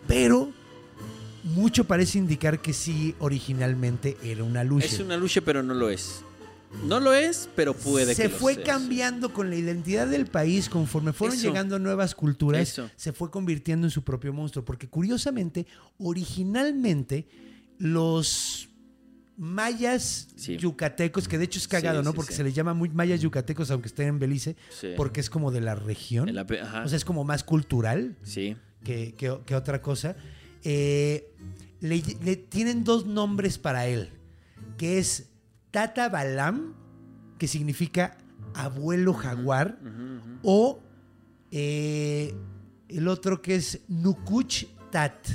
[0.07, 0.53] Pero
[1.43, 4.87] mucho parece indicar que sí originalmente era un aluche.
[4.87, 6.23] Es una lucha, pero no lo es.
[6.83, 8.65] No lo es, pero puede se que lo fue sea.
[8.65, 11.47] cambiando con la identidad del país conforme fueron Eso.
[11.49, 12.91] llegando nuevas culturas Eso.
[12.97, 15.67] se fue convirtiendo en su propio monstruo porque curiosamente
[15.99, 17.27] originalmente
[17.79, 18.69] los
[19.37, 20.57] mayas Sí.
[20.59, 23.21] yucatecos que de hecho es cagado Sí, no sí, porque se les llama muy mayas
[23.21, 24.57] yucatecos aunque estén en Belice
[24.97, 26.85] porque es como de la región ajá.
[26.85, 28.57] o sea es como más cultural sí.
[28.85, 30.17] que, que- que otra cosa.
[30.63, 31.31] Eh,
[31.81, 34.09] le, le tienen dos nombres para él,
[34.79, 35.27] que es
[35.75, 36.73] Tata Balam,
[37.37, 38.17] que significa
[38.55, 39.77] abuelo jaguar,
[40.45, 40.81] o
[41.51, 42.33] eh,
[42.89, 45.27] el otro que es Nukuch Tat,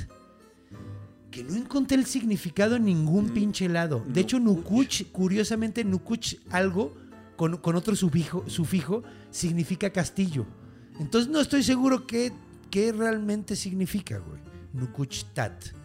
[1.30, 4.02] que no encontré el significado en ningún pinche lado.
[4.08, 6.96] De hecho, Nukuch, curiosamente, Nukuch algo
[7.36, 10.46] con, con otro sufijo, sufijo significa castillo.
[10.98, 12.32] Entonces no estoy seguro qué,
[12.70, 14.40] qué realmente significa, güey.
[14.72, 15.79] Nukuch Tat.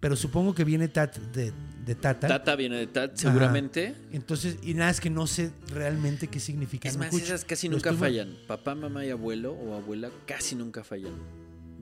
[0.00, 1.52] Pero supongo que viene Tat de,
[1.84, 2.26] de Tata.
[2.26, 3.94] Tata viene de Tat, seguramente.
[4.12, 6.88] Entonces, y nada, es que no sé realmente qué significa.
[6.88, 8.34] Es más, esas casi nunca fallan.
[8.46, 11.12] Papá, mamá y abuelo o abuela casi nunca fallan.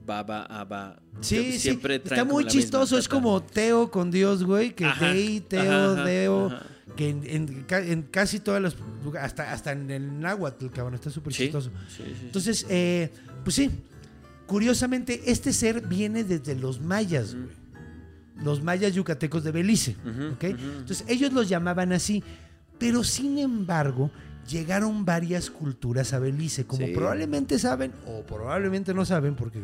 [0.05, 0.99] Baba, aba.
[1.21, 1.59] Sí, sí.
[1.59, 2.97] siempre Está muy chistoso.
[2.97, 3.15] Es tata.
[3.15, 4.73] como Teo con Dios, güey.
[4.75, 6.59] Que Ajá, Dei, Teo, ajá, Deo.
[6.97, 8.75] Que en, en ca- en casi todas las.
[9.21, 10.95] Hasta, hasta en el náhuatl, cabrón.
[10.95, 11.69] Está súper Sí, chistoso.
[11.87, 12.25] sí, sí, sí.
[12.25, 13.11] Entonces, eh,
[13.45, 13.69] pues sí.
[14.47, 17.58] Curiosamente, este ser viene desde los mayas, güey.
[18.43, 19.95] Los mayas yucatecos de Belice.
[20.05, 20.35] Ujú.
[20.41, 22.23] Entonces, ellos los llamaban así.
[22.77, 24.09] Pero sin embargo,
[24.49, 26.65] llegaron varias culturas a Belice.
[26.65, 26.93] Como Sí.
[26.93, 29.59] probablemente saben, o probablemente no saben, porque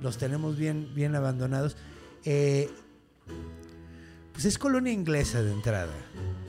[0.00, 1.76] los tenemos bien, bien abandonados.
[2.24, 2.68] eh,
[4.32, 5.92] pues es colonia inglesa de entrada.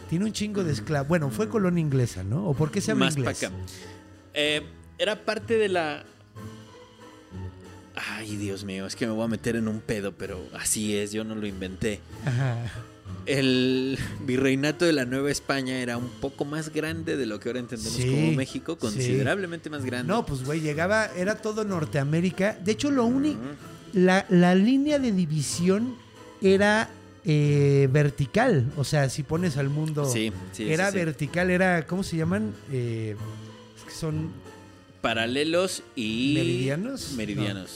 [0.10, 1.08] Tiene un chingo de esclavos.
[1.08, 2.46] Bueno, fue colonia inglesa, ¿no?
[2.48, 3.44] ¿O por qué se habla Más para inglés?
[3.44, 3.56] acá.
[4.34, 4.62] Eh,
[4.98, 6.06] era parte de la.
[8.12, 11.12] Ay, Dios mío, es que me voy a meter en un pedo, pero así es,
[11.12, 12.00] yo no lo inventé.
[12.26, 12.58] Ajá.
[13.26, 17.60] El virreinato de la Nueva España era un poco más grande de lo que ahora
[17.60, 18.80] entendemos Sí, como México, sí.
[18.80, 20.08] considerablemente más grande.
[20.08, 22.58] No, pues güey, llegaba, era todo Norteamérica.
[22.64, 23.40] De hecho, lo único,
[23.94, 25.96] la, la línea de división
[26.42, 26.90] era
[27.26, 28.72] eh, vertical.
[28.78, 32.54] O sea, si pones al mundo, Sí, sí, era vertical, era, ¿cómo se llaman?
[32.72, 33.16] Eh,
[33.78, 34.30] es que son,
[35.02, 36.34] Paralelos y.
[36.36, 37.12] ¿Meridianos?
[37.14, 37.70] Meridianos.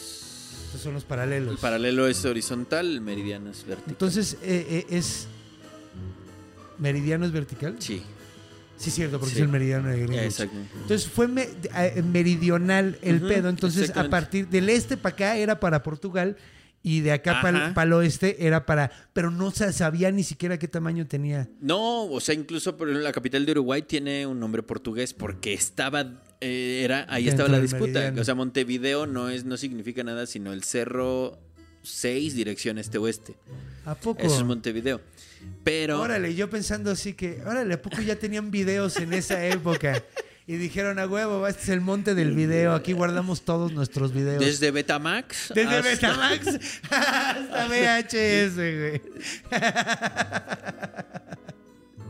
[0.65, 1.51] estos son los paralelos.
[1.53, 3.91] El paralelo es horizontal, el meridiano es vertical.
[3.91, 5.27] Entonces, eh, eh, es,
[6.79, 7.75] ¿meridiano es vertical?
[7.79, 8.01] sí,
[8.75, 9.39] Sí, cierto, porque Sí.
[9.39, 10.19] es el meridiano de Greenwich.
[10.25, 10.57] exacto.
[10.81, 13.47] Entonces fue me- eh, meridional el pedo.
[13.47, 16.36] Entonces, a partir del este para acá era para Portugal
[16.86, 17.84] y de acá para Ajá.
[17.84, 18.91] el oeste era para.
[19.13, 21.50] Pero no se sabía ni siquiera qué tamaño tenía.
[21.62, 26.22] No, o sea, incluso por la capital de Uruguay tiene un nombre portugués porque estaba,
[26.41, 27.86] eh, era, ahí Dentro estaba la disputa.
[27.86, 28.22] meridiano.
[28.22, 31.39] O sea, Montevideo no es, no significa nada sino el cerro
[31.84, 33.36] 6, dirección este-oeste.
[33.86, 34.22] ¿A poco?
[34.22, 35.00] Eso es Montevideo.
[35.63, 40.04] Pero Órale, yo pensando así que, órale, ¿a poco ya tenían videos en esa época?
[40.45, 44.43] Y dijeron, a huevo, este es el monte del video, aquí guardamos todos nuestros videos.
[44.43, 45.53] desde Betamax.
[45.56, 46.47] Desde hasta- Betamax
[46.89, 49.01] hasta VHS, güey.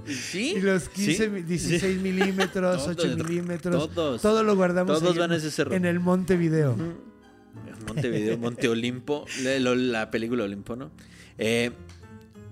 [0.07, 0.55] Sí.
[0.57, 3.93] Y los 15, sí, mi- 16 milímetros, 8 Todos, milímetros.
[3.93, 4.21] todos.
[4.21, 5.73] Todo lo guardamos Todos van a en- ese cerro.
[5.73, 6.75] en el monte video.
[7.87, 10.89] Montevideo, Monte Olimpo, la, la película Olimpo, ¿no?
[11.37, 11.71] Eh,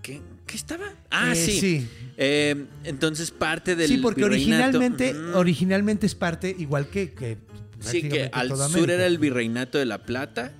[0.02, 0.86] ¿qué, qué estaba?
[1.10, 1.60] Ah, Eh, sí.
[1.60, 1.88] sí.
[2.18, 4.26] Eh, entonces parte del Sí, porque virreinato-
[4.76, 5.38] originalmente, Ujú.
[5.40, 7.38] originalmente es parte, igual que, que
[7.80, 8.94] Sí, que al sur América.
[8.94, 10.52] era el virreinato de La Plata.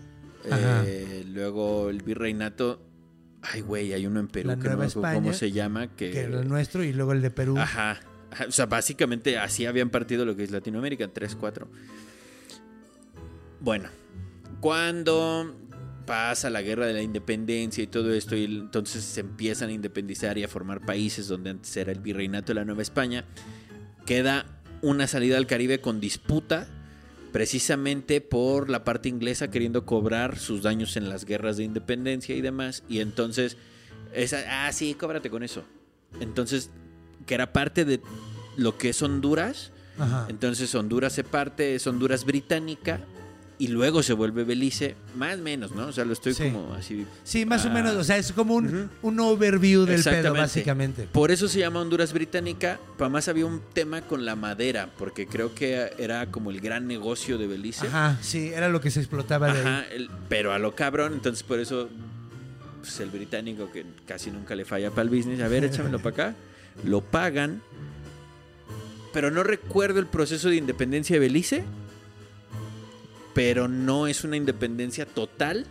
[0.44, 2.82] Eh, luego el virreinato.
[3.44, 5.52] Ay, güey, hay uno en Perú La que no Nueva me acuerdo cómo España, se
[5.52, 5.88] llama.
[5.96, 7.58] Que, que era el nuestro, y luego el de Perú.
[7.60, 8.00] Ajá.
[8.32, 11.68] Ajá, O sea, básicamente así habían partido lo que es Latinoamérica, 3, 4.
[13.60, 13.90] Bueno,
[14.60, 15.56] cuando
[16.06, 20.38] pasa la guerra de la independencia y todo esto, y entonces se empiezan a independizar
[20.38, 23.26] y a formar países donde antes era el virreinato de la Nueva España,
[24.06, 24.46] queda
[24.82, 26.68] una salida al Caribe con disputa
[27.32, 32.42] precisamente por la parte inglesa queriendo cobrar sus daños en las guerras de independencia y
[32.42, 32.84] demás.
[32.90, 33.58] Y entonces,
[34.14, 35.64] esa, ah, sí, cóbrate con eso.
[36.20, 36.72] Entonces,
[37.26, 38.02] que era parte de
[38.58, 39.72] lo que es Honduras.
[39.98, 40.28] Ajá.
[40.30, 43.00] Entonces, Honduras se parte, es Honduras británica.
[43.62, 45.86] Y luego se vuelve Belice, más o menos, ¿no?
[45.86, 46.46] O sea, lo estoy Sí.
[46.50, 47.06] como así.
[47.24, 47.74] Sí, más o Ah.
[47.74, 51.08] menos, o sea, es como un, un overview del pedo, básicamente.
[51.12, 52.80] Por eso se llama Honduras británica.
[52.98, 56.88] Para más había un tema con la madera, porque creo que era como el gran
[56.88, 57.86] negocio de Belice.
[57.86, 59.66] Ajá, sí, era lo que se explotaba de ahí.
[59.68, 61.88] Ajá, el- pero a lo cabrón, entonces por eso
[62.82, 66.30] pues, el británico que casi nunca le falla para el business, a ver, échamelo para
[66.30, 66.36] acá,
[66.84, 67.62] lo pagan,
[69.14, 71.64] pero no recuerdo el proceso de independencia de Belice,
[73.34, 75.66] pero no es una independencia total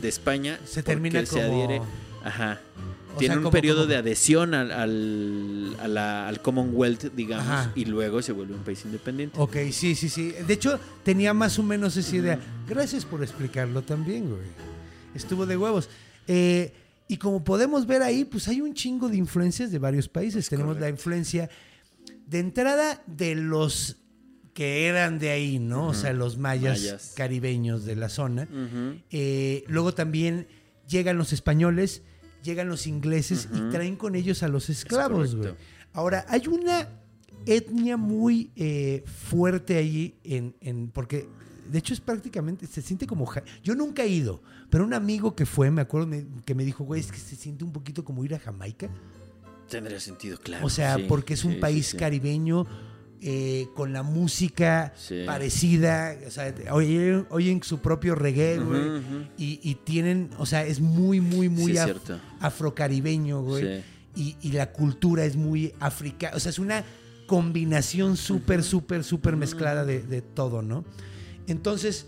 [0.00, 0.58] de España.
[0.64, 1.82] Se termina se como- adhiere,
[2.24, 2.60] ajá.
[3.14, 7.14] O Tiene sea, un como- periodo como- de adhesión al, al, a la- al Commonwealth,
[7.14, 7.72] digamos, Ajá.
[7.74, 9.38] y luego se vuelve un país independiente.
[9.40, 10.32] Ok, sí, sí, sí.
[10.46, 12.38] De hecho, tenía más o menos esa idea.
[12.68, 14.42] Gracias por explicarlo también, güey.
[15.14, 15.88] Estuvo de huevos.
[16.28, 16.74] Eh,
[17.08, 20.46] y como podemos ver ahí, pues hay un chingo de influencias de varios países.
[20.48, 21.48] Tenemos la influencia
[22.26, 23.96] de entrada de los
[24.56, 25.88] que eran de ahí, ¿no?
[25.88, 27.12] O sea, los mayas, Mayas.
[27.14, 28.48] caribeños de la zona.
[29.10, 30.46] Eh, luego también
[30.88, 32.00] llegan los españoles,
[32.42, 35.52] llegan los ingleses y traen con ellos a los esclavos, güey.
[35.92, 36.88] Ahora, hay una
[37.44, 41.28] etnia muy eh, fuerte ahí en, en- porque
[41.70, 43.30] de hecho es prácticamente, se siente como...
[43.62, 46.82] Yo nunca he ido, pero un amigo que fue, me acuerdo me- que me dijo,
[46.84, 48.88] güey, es que se siente un poquito como ir a Jamaica.
[49.68, 50.64] Tendría sentido, claro.
[50.64, 51.96] O sea, sí, porque es un sí, país sí.
[51.98, 52.66] caribeño
[53.22, 55.22] eh, con la música Sí.
[55.26, 59.02] parecida, o sea, oyen, oyen su propio reggae, güey,
[59.38, 63.82] y, y tienen, o sea, es muy, muy, muy Sí, af- afrocaribeño, güey,
[64.14, 66.84] y, y la cultura es muy africana, o sea, es una
[67.26, 70.84] combinación súper, súper, súper mezclada de, de todo, ¿no?
[71.48, 72.06] Entonces,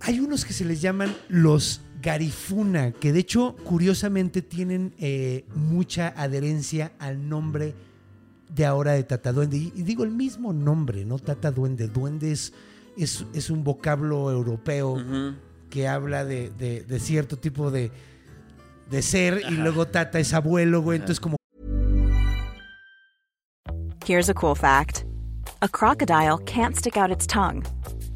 [0.00, 6.08] hay unos que se les llaman los Garifuna, que de hecho, curiosamente, tienen eh, mucha
[6.16, 7.74] adherencia al nombre
[8.54, 9.56] de ahora de Tata Duende.
[9.56, 11.18] Y, y digo el mismo nombre, ¿no?
[11.18, 11.88] Tata Duende.
[11.88, 12.52] Duende es,
[12.96, 15.34] es, es un vocablo europeo Ujú.
[15.70, 17.90] que habla de, de- de cierto tipo de,
[18.90, 20.96] de ser, y luego Tata es abuelo, güey.
[20.98, 21.36] Entonces, como
[24.06, 25.04] Here's a cool fact
[25.62, 27.62] a crocodile can't stick out its tongue.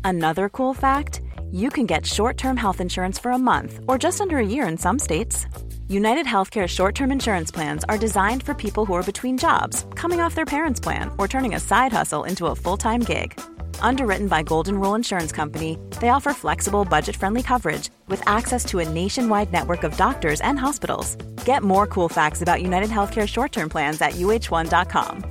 [0.03, 1.21] Another cool fact
[1.53, 4.67] you can get short term health insurance for a month or just under a year
[4.67, 5.47] in some states.
[5.95, 10.21] United Healthcare short term insurance plans are designed for people who are between jobs, coming
[10.21, 13.39] off their parents' plan, or turning a side hustle into a full time gig.
[13.81, 18.81] Underwritten by Golden Rule Insurance Company, they offer flexible, budget friendly coverage with access to
[18.81, 21.15] a nationwide network of doctors and hospitals.
[21.45, 25.23] Get more cool facts about United Healthcare short term plans at uh1.com.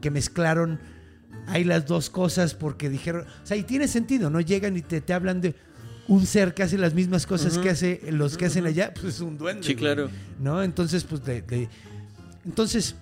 [0.00, 0.78] que mezclaron
[1.48, 4.40] ahí las dos cosas porque dijeron, o sea, y tiene sentido, ¿no?
[4.40, 5.56] Llegan y te, te hablan de
[6.08, 9.20] un ser que hace las mismas cosas que hace los que hacen allá, pues es
[9.20, 9.66] un duende.
[9.66, 10.08] Sí, claro.
[10.40, 10.62] ¿No?
[10.62, 11.68] Entonces, pues de, de-
[12.44, 12.94] entonces,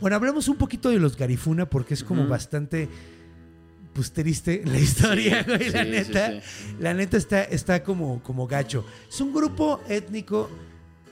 [0.00, 2.88] bueno, hablemos un poquito de los Garifuna porque es como bastante
[3.94, 6.30] pues triste la historia, Sí, güey, la sí, neta.
[6.30, 6.40] sí,
[6.78, 8.84] La neta está, está como, como gacho.
[9.08, 10.48] Es un grupo étnico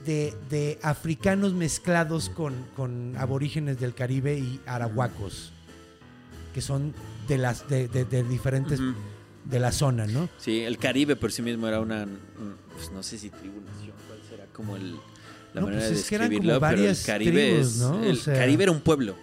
[0.07, 5.53] de, de africanos mezclados con, con aborígenes del Caribe y arahuacos,
[6.55, 6.95] que son
[7.27, 8.79] de las de, de- de diferentes.
[9.49, 10.29] De la zona, ¿no?
[10.39, 14.19] Sí, el Caribe por sí mismo era una, un- pues no sé si tribulación, cuál
[14.29, 14.93] será como el,
[15.55, 17.91] la No, manera pues de describirlo, pero el Caribe tribus, es, ¿no?
[18.01, 19.17] O el sea- Caribe era un pueblo.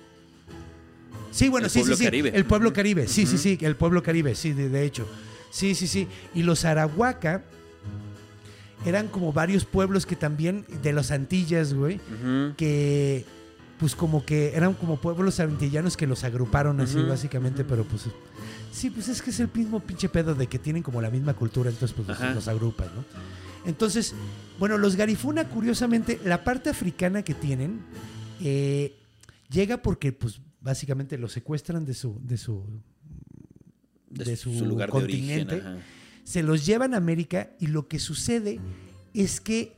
[1.32, 2.04] Sí, bueno, El sí, sí, sí.
[2.06, 2.32] Caribe.
[2.34, 2.72] El pueblo.
[2.74, 5.08] Caribe, sí, sí, sí, el pueblo Caribe, sí, de, de hecho.
[5.52, 6.08] Sí, sí, sí.
[6.34, 7.44] Y los Arahuaca
[8.86, 12.00] eran como varios pueblos que también, de los Antillas, güey,
[12.58, 13.26] que
[13.80, 18.04] pues como que eran como pueblos antillanos que los agruparon así básicamente, pero pues
[18.72, 21.34] sí, pues es que es el mismo pinche pedo de que tienen como la misma
[21.34, 23.04] cultura, entonces pues los, agrupan, ¿no?
[23.66, 24.14] Entonces,
[24.60, 27.82] bueno, los Garifuna, curiosamente, la parte africana que tienen
[28.42, 28.96] eh,
[29.50, 32.64] llega porque pues básicamente los secuestran de su, de su,
[34.10, 35.84] de su, lugar continente de origen.
[36.24, 38.60] se los llevan a América y lo que sucede
[39.14, 39.76] es que.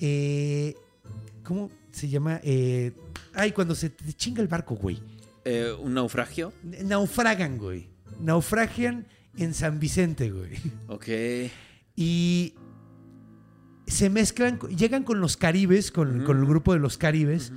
[0.00, 0.74] eh,
[1.44, 2.40] ¿Cómo se llama?
[2.42, 2.92] Eh,
[3.34, 5.00] ay, cuando se te chinga el barco, güey.
[5.44, 6.52] Eh, ¿Un naufragio?
[6.84, 7.88] Naufragan, güey.
[8.20, 10.58] Naufragian en San Vicente, güey.
[10.88, 11.08] Ok.
[11.96, 12.54] Y
[13.86, 17.52] se mezclan, llegan con los caribes, con, con el grupo de los caribes,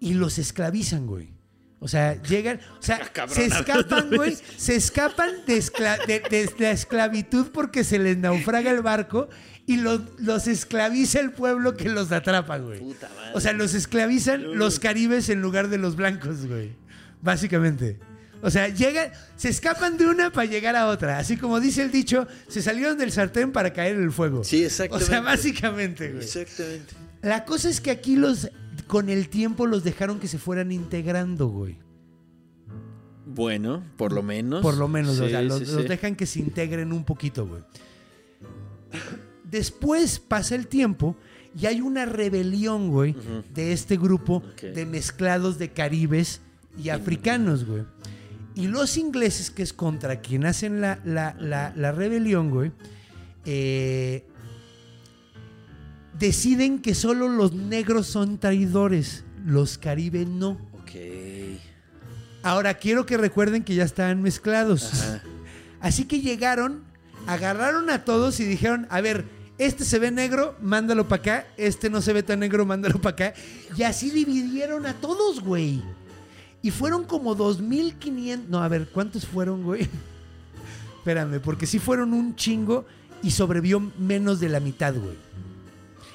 [0.00, 1.35] y los esclavizan, güey.
[1.78, 6.20] O sea, llegan, o sea, Ah, cabrón, se escapan, güey, se escapan de, escla- de-
[6.20, 9.28] de la esclavitud porque se les naufraga el barco
[9.66, 12.78] y los, los esclaviza el pueblo que los atrapa, güey.
[12.80, 13.30] Puta madre.
[13.34, 16.72] O sea, los esclavizan los caribes en lugar de los blancos, güey.
[17.22, 17.98] Básicamente.
[18.42, 21.18] O sea, llegan, se escapan de una para llegar a otra.
[21.18, 24.44] Así como dice el dicho, se salieron del sartén para caer en el fuego.
[24.44, 25.06] Sí, O exactamente.
[25.10, 26.22] sea, básicamente, güey.
[26.24, 26.94] Exactamente.
[27.22, 28.48] La cosa es que aquí los,
[28.86, 31.78] con el tiempo los dejaron que se fueran integrando, güey.
[33.26, 34.62] Bueno, por lo menos.
[34.62, 35.88] Por lo menos, o sea, los, sí, los sí.
[35.88, 37.62] dejan que se integren un poquito, güey.
[39.44, 41.16] Después pasa el tiempo
[41.60, 43.14] y hay una rebelión, güey,
[43.54, 46.40] de este grupo de mezclados de caribes
[46.82, 47.84] y africanos, güey.
[48.54, 52.72] Y los ingleses, que es contra quien hacen la, la- la- la rebelión, güey,
[53.44, 54.24] eh,
[56.18, 60.58] deciden que solo los negros son traidores, los caribes no.
[60.80, 60.92] Ok.
[62.42, 64.92] Ahora quiero que recuerden que ya estaban mezclados.
[64.92, 65.22] Ajá.
[65.80, 66.82] Así que llegaron,
[67.26, 69.24] agarraron a todos y dijeron, a ver,
[69.58, 73.28] este se ve negro, mándalo para acá, este no se ve tan negro, mándalo para
[73.28, 73.34] acá.
[73.76, 75.82] Y así dividieron a todos, güey.
[76.62, 79.88] Y fueron como 2.500, no, a ver, ¿cuántos fueron, güey?
[80.98, 82.84] Espérame, porque sí fueron un chingo
[83.22, 85.16] y sobrevivió menos de la mitad, güey.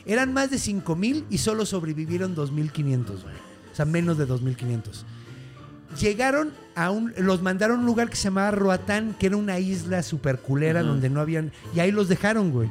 [0.06, 3.36] Eran más de 5.000 y solo sobrevivieron 2.500, güey.
[3.72, 5.04] O sea, menos de 2.500
[6.00, 7.14] llegaron a un.
[7.18, 10.82] Los mandaron a un lugar que se llamaba Roatán, que era una isla super culera
[10.82, 10.90] Ujú.
[10.90, 11.52] donde no habían.
[11.76, 12.70] Y ahí los dejaron, güey.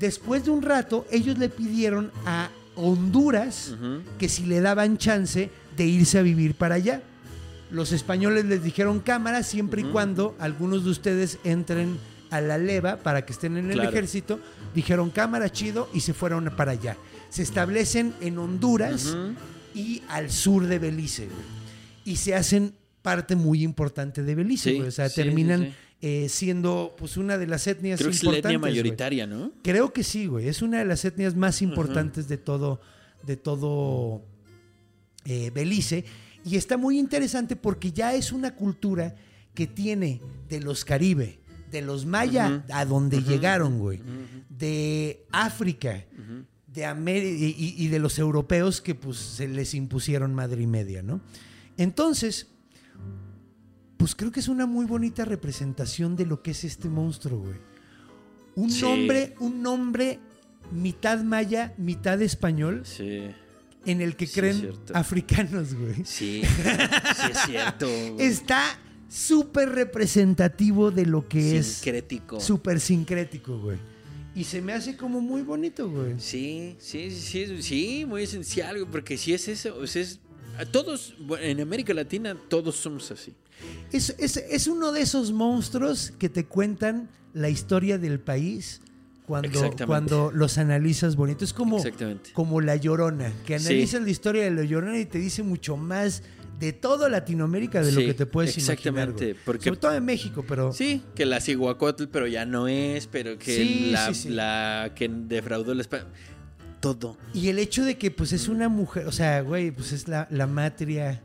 [0.00, 3.74] Después de un rato, ellos le pidieron a Honduras
[4.18, 7.02] que si le daban chance de irse a vivir para allá.
[7.70, 11.98] Los españoles les dijeron cámara siempre y cuando algunos de ustedes entren
[12.30, 13.90] a la leva para que estén en el Claro.
[13.90, 14.40] ejército.
[14.74, 16.96] Dijeron cámara chido y se fueron para allá.
[17.30, 19.16] Se establecen en Honduras
[19.74, 21.38] y al sur de Belice, güey.
[22.04, 24.88] Y se hacen parte muy importante de Belice, Sí, güey.
[24.88, 25.72] O sea, sí, terminan sí.
[26.02, 28.48] eh, siendo pues una de las etnias Creo que es la importantes.
[28.56, 28.72] etnia güey.
[28.72, 29.52] mayoritaria, ¿no?
[29.62, 30.48] Creo que sí, güey.
[30.48, 32.80] Es una de las etnias más importantes de todo,
[33.24, 34.22] de todo
[35.24, 36.04] eh, Belice.
[36.44, 39.14] Y está muy interesante porque ya es una cultura
[39.54, 41.40] que tiene de los Caribe,
[41.70, 42.72] de los Maya, Ujú.
[42.74, 44.00] a donde llegaron, güey,
[44.48, 46.04] de África,
[46.66, 51.20] de América y, de los europeos que pues se les impusieron madre y media, ¿no?
[51.76, 52.48] Entonces,
[53.96, 57.56] pues creo que es una muy bonita representación de lo que es este monstruo, güey.
[58.54, 58.82] Un Sí.
[58.82, 60.18] nombre, un nombre
[60.72, 63.22] mitad maya, mitad español, Sí.
[63.86, 66.04] en el que Sí, creen africanos, güey.
[66.04, 66.42] Sí.
[67.16, 67.86] Sí, es cierto.
[67.86, 68.26] güey.
[68.26, 68.62] Está
[69.08, 72.40] súper representativo de lo que es Sincrético.
[72.40, 73.78] súper sincrético, güey.
[74.34, 76.14] Y se me hace como muy bonito, güey.
[76.18, 80.20] Sí, sí, sí, sí, muy esencial, güey, porque si es eso, o sea, es,
[80.70, 83.34] todos, en América Latina, todos somos así.
[83.90, 88.80] Es, es- es uno de esos monstruos que te cuentan la historia del país
[89.26, 91.44] cuando, cuando los analizas bonito.
[91.44, 91.82] Es como,
[92.32, 93.66] como La Llorona, que Sí.
[93.66, 96.22] analizas la historia de La Llorona y te dice mucho más
[96.58, 98.78] de toda Latinoamérica de lo que te puedes imaginar.
[98.78, 99.44] exactamente, güey.
[99.44, 100.72] porque- Sobre todo en México, pero...
[100.72, 104.28] Sí, que la Ciguacotl, pero ya no es, pero que Sí, la, sí, sí.
[104.30, 106.06] la que defraudó la España.
[106.80, 107.16] Todo.
[107.34, 110.28] Y el hecho de que pues es una mujer, o sea, güey, pues es la,
[110.30, 111.22] la matria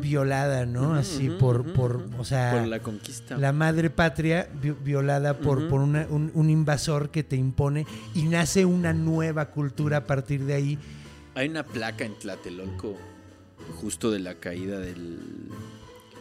[0.00, 0.94] violada, ¿no?
[0.94, 2.52] Así por, por, o sea...
[2.58, 3.36] Por la conquista.
[3.38, 8.22] La madre patria vi- violada por, por una- un, un invasor que te impone y
[8.24, 10.78] nace una nueva cultura a partir de ahí.
[11.34, 12.96] Hay una placa en Tlatelolco,
[13.80, 15.18] justo de la caída del,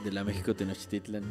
[0.04, 1.24] de la México Tenochtitlan.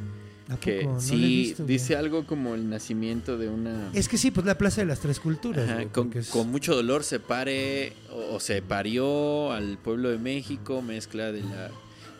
[0.48, 0.84] ¿A Que?
[0.84, 3.90] No sí, visto, dice algo como el nacimiento de una.
[3.94, 5.68] Es que sí, pues la Plaza de las Tres Culturas.
[5.70, 10.08] Ajá, con, porque es- con mucho dolor se pare o, o se parió al pueblo
[10.10, 11.70] de México, mezcla de la...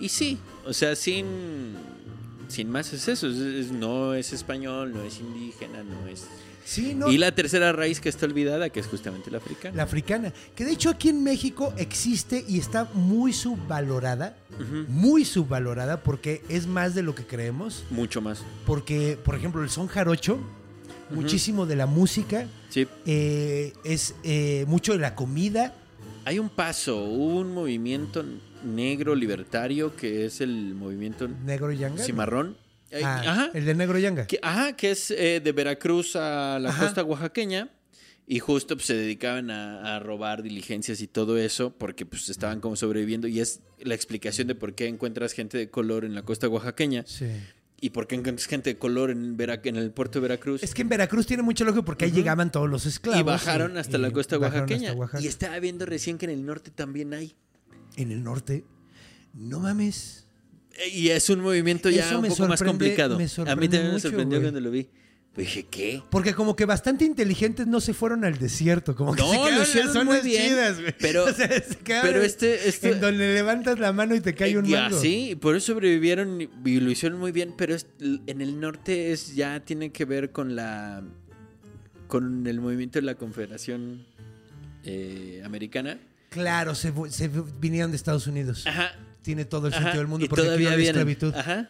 [0.01, 1.26] Y sí, o sea, sin,
[2.49, 3.28] sin más es eso.
[3.28, 6.26] es- es- no es español, no es indígena, no es.
[6.64, 7.10] Sí, no.
[7.10, 9.76] Y la tercera raíz que está olvidada, que es justamente la africana.
[9.76, 10.32] La africana.
[10.54, 14.36] Que de hecho aquí en México existe y está muy subvalorada.
[14.88, 17.84] Muy subvalorada porque es más de lo que creemos.
[17.90, 18.42] Mucho más.
[18.66, 20.38] Porque, por ejemplo, el son jarocho,
[21.10, 22.86] muchísimo de la música, Sí.
[23.06, 25.74] eh, es eh, mucho de la comida.
[26.24, 28.24] Hay un paso, hubo un movimiento
[28.64, 32.02] negro libertario que es el movimiento Negro Yanga.
[32.04, 32.56] cimarrón.
[33.05, 33.51] Ah, Ajá.
[33.55, 34.26] El de Negro Yanga.
[34.26, 36.84] Que, ajá, que es eh, de Veracruz a la Ajá.
[36.84, 37.70] costa oaxaqueña.
[38.26, 42.61] Y justo pues, se dedicaban a, a robar diligencias y todo eso porque pues estaban
[42.61, 43.26] como sobreviviendo.
[43.28, 47.05] Y es la explicación de por qué encuentras gente de color en la costa oaxaqueña
[47.07, 47.26] Sí.
[47.80, 50.62] y por qué encuentras gente de color en, Vera- en el puerto de Veracruz.
[50.62, 53.20] Es que en Veracruz tiene mucho lógico porque ahí llegaban todos los esclavos.
[53.20, 54.93] y bajaron hasta la costa oaxaqueña.
[54.93, 55.22] Oaxaca.
[55.22, 57.34] Y estaba viendo recién que en el norte también hay.
[57.97, 58.64] En el norte.
[59.34, 60.22] No mames.
[60.79, 63.18] Eh, Y es un movimiento ya Eso un poco más complicado.
[63.18, 64.51] me a mí también me sorprendió güey.
[64.51, 64.89] cuando lo vi.
[65.35, 66.03] Pues dije, ¿qué?
[66.11, 69.97] Porque como que bastante inteligentes no se fueron al desierto, como que No, se quedaron
[70.03, 70.95] en muy bien, chidas, güey.
[71.01, 74.35] pero- O sea, se quedaron pero este- este- en donde levantas la mano y te
[74.35, 74.99] cae un Y mango.
[74.99, 77.87] así, y por eso sobrevivieron y lo hicieron muy bien, pero es-
[78.27, 81.03] en el norte es ya tiene que ver con la
[82.09, 84.05] con el movimiento de la Confederación
[84.85, 85.99] eh, Americana.
[86.29, 88.66] Claro, se, se vinieron de Estados Unidos.
[88.66, 88.93] Ajá.
[89.23, 91.35] Tiene todo el ajá, sentido del mundo y porque aquí no todavía había esclavitud.
[91.35, 91.68] Ajá.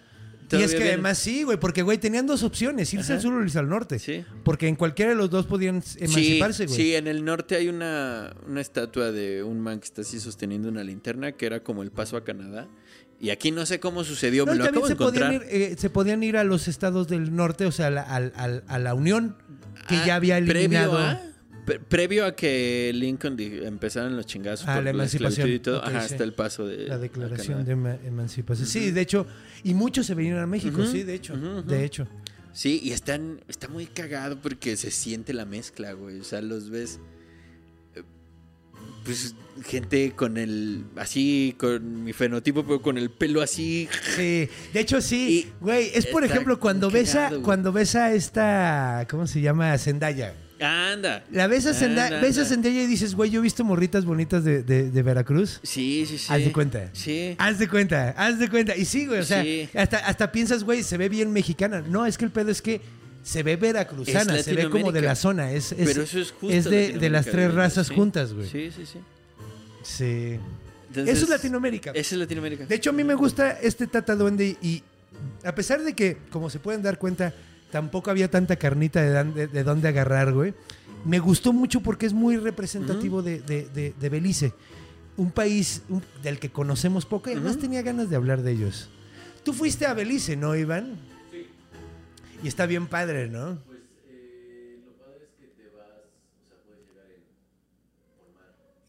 [0.51, 0.93] Y es todavía que vienen.
[0.95, 3.15] además sí, güey, porque güey tenían dos opciones, irse Ajá.
[3.15, 3.99] al sur o irse al norte.
[3.99, 4.25] Sí.
[4.45, 6.77] Porque en cualquiera de los dos podían emanciparse, güey.
[6.77, 10.69] sí, en el norte hay una, una estatua de un man que está así sosteniendo
[10.69, 12.69] una linterna que era como el paso a Canadá.
[13.19, 15.43] Y aquí no sé cómo sucedió, No, me lo también acabo de se podían, ir,
[15.49, 18.03] eh, se podían ir a los estados del norte, o sea, a la,
[18.67, 19.37] a la Unión,
[19.89, 20.97] que Ah, ya había eliminado.
[20.97, 21.32] Previo a,
[21.65, 25.51] pre- previo a que Lincoln empezaran los chingazos Ah, por la emancipación.
[25.51, 26.13] y todo, Ok, ajá, sí.
[26.15, 28.67] hasta el paso de La declaración de ema- emancipación.
[28.67, 29.27] Sí, de hecho,
[29.65, 32.07] y muchos se vinieron a México, sí, de hecho, de hecho.
[32.53, 36.21] Sí, y están, está muy cagado porque se siente la mezcla, güey.
[36.21, 37.01] O sea, los ves.
[37.95, 38.03] eh,
[39.05, 39.35] Pues
[39.65, 40.85] gente con el.
[40.97, 43.89] Así, con mi fenotipo, pero con el pelo así.
[44.17, 47.45] Sí, de hecho sí, Y güey, es por ejemplo cuando muy ves a cagado, güey.
[47.45, 49.77] cuando ves a esta, ¿cómo se llama?
[49.79, 50.35] Zendaya.
[50.63, 51.25] Anda.
[51.31, 52.45] La ves a Zendaya, ves a.
[52.45, 55.61] Zendaya y dices, güey, yo he visto morritas bonitas de, de- de Veracruz.
[55.63, 56.27] Sí, sí, sí.
[56.33, 56.91] Haz de cuenta.
[56.93, 57.35] Sí.
[57.39, 58.77] Haz de cuenta, haz de cuenta.
[58.77, 59.69] Y sí, güey, o sea, Sí.
[59.75, 61.83] hasta, hasta piensas, güey, se ve bien mexicana.
[61.87, 62.81] No, es que el pedo es que
[63.23, 65.53] se ve veracruzana, se ve como de la zona.
[65.53, 66.51] Es, es, Pero eso es justo.
[66.57, 67.95] es de, de las tres razas Sí.
[67.95, 68.49] juntas, güey.
[68.49, 68.99] Sí, sí, sí.
[69.83, 70.39] Sí.
[70.89, 71.91] Entonces, Eso es Latinoamérica.
[71.95, 72.67] Eso es Latinoamérica.
[72.67, 74.83] De hecho, a mí me gusta este Tata Duende y
[75.45, 77.33] a pesar de que, como se pueden dar cuenta,
[77.73, 80.55] tampoco había tanta carnita de, dan- de- de dónde agarrar, güey.
[81.05, 84.53] Me gustó mucho porque es muy representativo de, de- de- de Belice.
[85.17, 88.89] Un país un- del que conocemos poco y además tenía ganas de hablar de ellos.
[89.43, 90.97] Tú fuiste a Belice, ¿no, Iván?
[91.33, 91.47] Sí.
[92.45, 93.59] Y está bien padre, ¿no?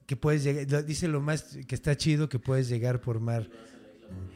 [0.05, 3.49] que puedes llegar, lo- dice lo más que está chido que puedes llegar por mar.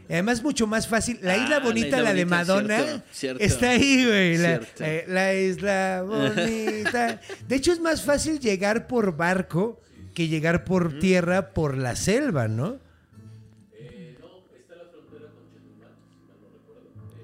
[0.10, 1.20] Además, mucho más fácil.
[1.22, 3.44] La Ah, isla la bonita, isla la, de bonita, Madonna, cierto, cierto.
[3.44, 4.38] está ahí, güey.
[4.38, 7.20] La, eh, la isla bonita.
[7.48, 9.82] De hecho, es más fácil llegar por barco
[10.14, 12.80] que llegar por tierra por la selva, ¿no?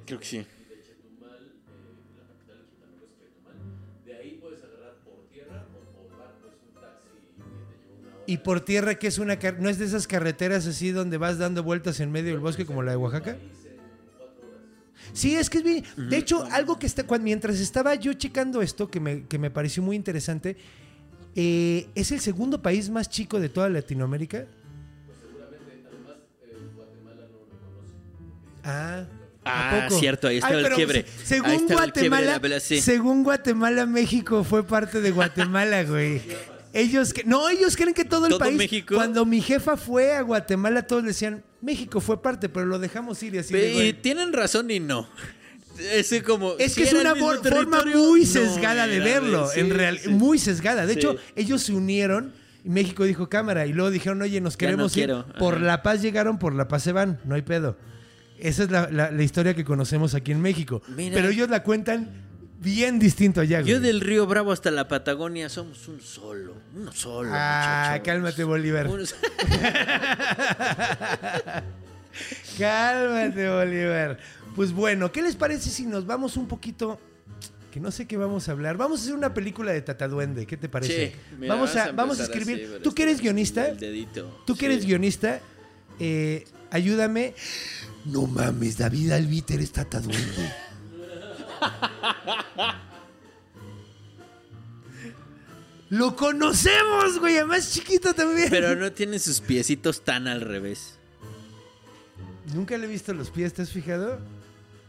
[0.06, 0.46] Creo que sí.
[8.26, 11.38] Y por tierra, que es una car- no es de esas carreteras así donde vas
[11.38, 13.36] dando vueltas en medio del bosque como la de Oaxaca.
[15.12, 15.84] Sí, es que es bien.
[15.98, 17.06] De hecho, algo que está.
[17.06, 20.56] cuan- mientras estaba yo checando esto, que me, que me pareció muy interesante,
[21.36, 24.46] eh, es el segundo país más chico de toda Latinoamérica.
[28.64, 29.06] Ah.
[29.46, 30.00] ¿a Ah, poco?
[30.00, 31.06] cierto, ahí estaba el pero quiebre.
[31.06, 32.80] se- Según Ahí estaba el quiebre de Guatemala, la pelea, sí.
[32.80, 36.22] según Guatemala, México fue parte de Guatemala, güey.
[36.74, 38.58] Ellos que no, ellos creen que todo el ¿Todo país.
[38.58, 38.96] México?
[38.96, 43.36] Cuando mi jefa fue a Guatemala, todos decían México fue parte, pero lo dejamos ir
[43.36, 43.54] y así.
[43.54, 45.08] Pe- y tienen razón y no.
[45.92, 46.54] Es como.
[46.60, 50.10] Es si que es una forma muy no sesgada de verlo, en real, sí.
[50.10, 50.86] muy sesgada.
[50.86, 51.00] De Sí.
[51.00, 54.96] hecho, ellos se unieron y México dijo cámara y luego dijeron, oye, nos Ya queremos
[54.96, 55.08] no ir.
[55.08, 55.64] quiero, Por ajá.
[55.66, 57.78] la paz llegaron, por la paz se van, no hay pedo.
[58.40, 60.82] Esa es la, la- la historia que conocemos aquí en México.
[60.96, 61.16] Mira.
[61.16, 62.10] Pero ellos la cuentan
[62.64, 63.60] bien distinto allá.
[63.62, 63.72] güey.
[63.74, 66.56] Yo del Río Bravo hasta la Patagonia somos un solo.
[66.76, 67.30] Uno solo.
[67.34, 68.06] Ah, muchachos.
[68.06, 68.88] cálmate, Bolívar.
[68.88, 69.04] Uno-
[72.58, 74.18] Cálmate, Bolívar.
[74.56, 77.00] Pues bueno, ¿qué les parece si nos vamos un poquito...
[77.72, 78.78] Que no sé qué vamos a hablar.
[78.78, 80.46] Vamos a hacer una película de Tataduende.
[80.46, 81.08] ¿Qué te parece?
[81.10, 82.70] Sí, mira, vamos, a, vamos a escribir.
[82.72, 83.68] así, ¿Tú que eres guionista?
[83.68, 84.44] el dedito.
[84.46, 85.40] Tú que eres guionista,
[86.00, 87.34] eh, ayúdame.
[88.06, 90.54] No mames, David Albiter es Tata Duende.
[95.90, 98.50] Lo conocemos, güey, además chiquito también.
[98.50, 100.98] Pero no tiene sus piecitos tan al revés.
[102.56, 104.20] Nunca le he visto los pies, ¿te has fijado?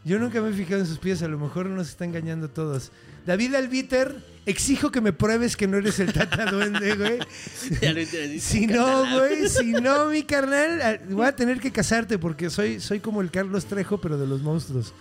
[0.03, 2.91] Yo nunca me he fijado en sus pies, a lo mejor nos está engañando todos.
[3.25, 7.19] David Albiter, exijo que me pruebes que no eres el Tata Duende, güey.
[7.81, 8.39] Ya lo entendí.
[8.39, 12.79] Si no, güey, si no, mi carnal, ah, voy a tener que casarte porque soy,
[12.79, 14.93] soy como el Carlos Trejo, pero de los monstruos.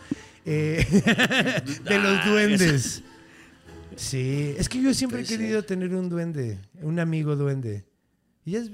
[0.45, 0.85] Eh,
[1.85, 3.03] de los Ah, duendes.
[3.97, 7.85] Sí, es que yo siempre he querido tener un duende, un amigo duende.
[8.45, 8.71] Y es-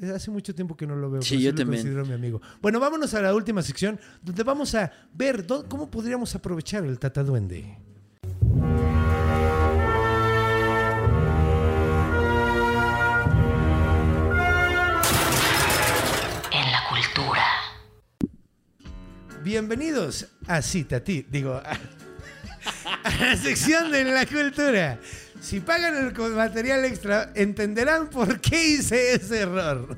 [0.00, 1.22] es hace mucho tiempo que no lo veo.
[1.22, 1.82] Sí, yo lo también.
[1.82, 2.40] considero mi amigo.
[2.60, 7.22] Bueno, vámonos a la última sección donde vamos a ver cómo podríamos aprovechar el Tata
[19.44, 21.78] Bienvenidos a Cita Ti, digo, a,
[23.04, 24.98] a la sección de la cultura.
[25.38, 29.94] Si pagan el material extra, entenderán por qué hice ese error.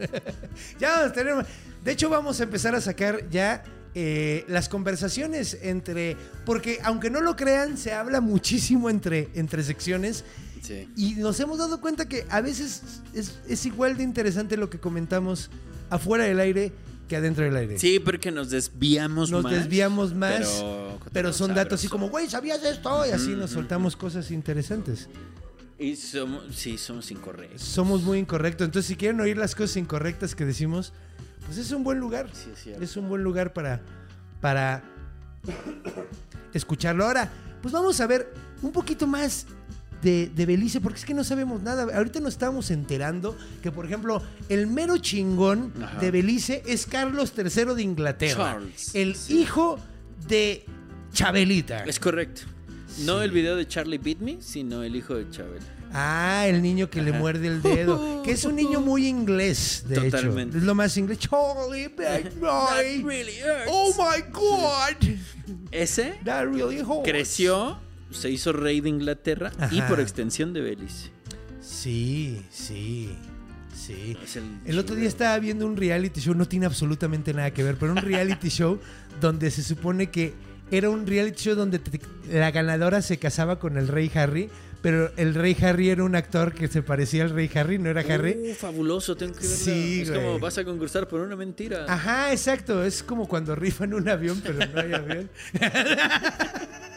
[0.80, 1.46] ya vamos a tener.
[1.84, 3.62] De hecho, vamos a empezar a sacar ya
[3.94, 6.16] eh, las conversaciones entre.
[6.44, 10.24] Porque aunque no lo crean, se habla muchísimo entre, entre secciones.
[10.60, 10.88] Sí.
[10.96, 12.82] Y nos hemos dado cuenta que a veces
[13.14, 15.50] es, es igual de interesante lo que comentamos
[15.88, 16.72] afuera del aire
[17.08, 19.52] que adentro del aire Sí, porque nos desviamos nos más.
[19.52, 23.06] desviamos más, pero, pero, son datos así como, güey, ¿sabías esto?
[23.06, 25.08] Y así nos soltamos cosas interesantes.
[25.78, 27.60] Y somos, sí, somos incorrectos.
[27.62, 28.64] Somos muy incorrectos.
[28.64, 30.92] Entonces, si quieren oír las cosas incorrectas que decimos,
[31.44, 32.30] pues es un buen lugar.
[32.32, 32.82] Sí, es cierto.
[32.82, 33.82] Es un buen lugar para,
[34.40, 34.82] para
[36.54, 37.04] escucharlo.
[37.04, 37.30] Ahora,
[37.60, 38.32] pues vamos a ver
[38.62, 39.46] un poquito más
[40.06, 41.88] de, de Belice, porque es que no sabemos nada.
[41.96, 45.98] Ahorita nos estamos enterando que, por ejemplo, el mero chingón Ajá.
[45.98, 48.52] de Belice es Carlos III de Inglaterra.
[48.52, 49.40] Charles, el sí.
[49.40, 49.80] hijo
[50.28, 50.64] de
[51.12, 51.82] Chabelita.
[51.84, 52.42] Es correcto.
[53.00, 55.60] No el video de Charlie Beat Me, sino el hijo de Chabel.
[55.92, 58.22] Ah, el niño que le muerde el dedo.
[58.22, 60.56] Que es un niño muy inglés, de Totalmente.
[60.56, 60.58] hecho.
[60.58, 61.18] Es lo más inglés.
[61.18, 61.88] Charlie,
[63.02, 63.34] really.
[63.68, 64.96] Oh my God.
[65.72, 67.78] Ese That really creció,
[68.16, 71.10] se hizo rey de Inglaterra y por extensión de Belice.
[71.60, 73.10] Sí, sí,
[73.74, 74.16] sí.
[74.64, 77.76] El El otro día estaba viendo un reality show, no tiene absolutamente nada que ver,
[77.76, 78.78] pero un reality show
[79.20, 80.34] donde se supone que
[80.70, 82.00] era un reality show donde te-
[82.32, 84.48] la ganadora se casaba con el rey Harry,
[84.82, 88.02] pero el rey Harry era un actor que se parecía al rey Harry, no era
[88.02, 88.36] Harry.
[88.50, 89.56] Uh, fabuloso, tengo que verlo.
[89.56, 90.22] Sí, es güey.
[90.22, 91.86] como vas a concursar por una mentira.
[91.88, 92.84] Ajá, exacto.
[92.84, 95.30] Es como cuando rifan un avión, pero no hay avión.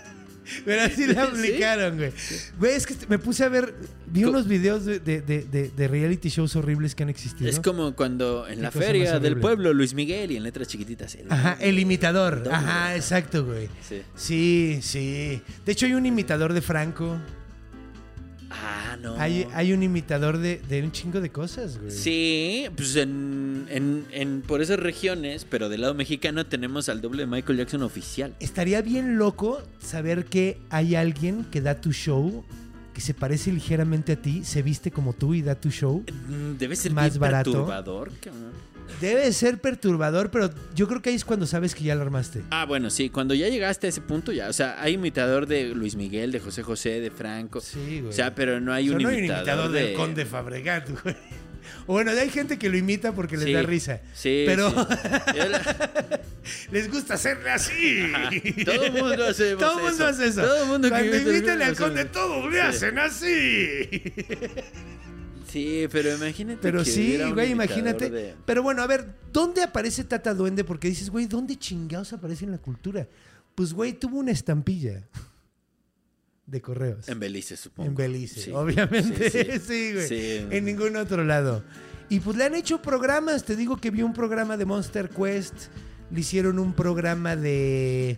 [0.66, 2.12] pero así la aplicaron, güey.
[2.60, 3.74] Güey, es que me puse a ver,
[4.08, 7.50] vi Co- unos videos de, de- de- de- de reality shows horribles que han existido.
[7.50, 11.16] Es como cuando en la feria del pueblo Luis Miguel y en letras chiquititas.
[11.16, 12.48] el- Ajá, el imitador.
[12.52, 13.70] Ajá, exacto, güey.
[13.88, 14.02] Sí.
[14.16, 15.42] Sí, sí.
[15.66, 17.20] De hecho, hay un imitador de Franco.
[18.52, 19.16] Ah, no.
[19.20, 21.92] Hay, hay un imitador de, de un chingo de cosas, güey.
[21.92, 27.24] Sí, pues en, en- en- por esas regiones, pero del lado mexicano tenemos al doble
[27.24, 28.34] de Michael Jackson oficial.
[28.40, 32.44] Estaría bien loco saber que hay alguien que da tu show,
[32.94, 36.04] que se parece ligeramente a ti, se viste como tú y da tu show.
[36.28, 37.52] Mm, Debe ser Más bien barato.
[37.52, 38.12] perturbador.
[38.20, 38.52] cabrón.
[39.02, 42.42] Debe ser perturbador, pero yo creo que ahí es cuando sabes que ya lo armaste.
[42.52, 45.70] Ah, bueno, sí, cuando ya llegaste a ese punto, ya, o sea, hay imitador de
[45.76, 47.62] Luis Miguel, de José José, de Franco.
[47.62, 48.10] Sí, güey.
[48.10, 49.84] O sea, pero no hay O sea, un no hay imitador, de...
[49.84, 51.16] del Conde Fabregat, güey.
[51.86, 54.02] O bueno, hay gente que lo imita porque les Sí, da risa.
[54.14, 54.76] Sí, Pero sí.
[56.72, 58.12] Les gusta hacerle así.
[58.14, 58.30] Ajá.
[58.66, 60.08] Todo el mundo hacemos Todo el mundo eso.
[60.08, 60.42] hace eso.
[60.42, 63.90] Todo mundo Cuando imitan al Conde hace- todos le hacen así.
[65.52, 68.10] Sí, pero imagínate Pero que sí, güey, imagínate.
[68.10, 70.64] de- Pero bueno, a ver, ¿dónde aparece Tata Duende?
[70.64, 73.08] Porque dices, güey, ¿dónde chingados aparece en la cultura?
[73.56, 75.08] Pues, güey, tuvo una estampilla
[76.46, 77.08] de correos.
[77.10, 77.90] En Belice, supongo.
[77.90, 78.52] En Belice, Sí.
[78.52, 79.30] obviamente.
[79.30, 79.94] Sí, Sí,
[80.48, 80.58] güey.
[80.58, 81.64] En ningún otro lado.
[82.10, 83.44] Y pues le han hecho programas.
[83.44, 85.54] Te digo que vi un programa de Monster Quest.
[86.12, 88.18] Le hicieron un programa de.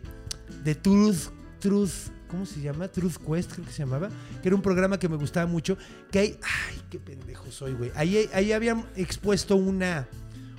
[0.63, 1.29] de Truth.
[1.59, 2.09] Truth.
[2.31, 2.87] ¿Cómo se llama?
[2.87, 4.09] Truth Quest, creo que se llamaba.
[4.41, 5.77] Que era un programa que me gustaba mucho.
[6.09, 6.39] Que hay.
[6.41, 7.91] Ay, qué pendejo soy, güey.
[7.95, 10.07] Ahí, ahí habían expuesto una.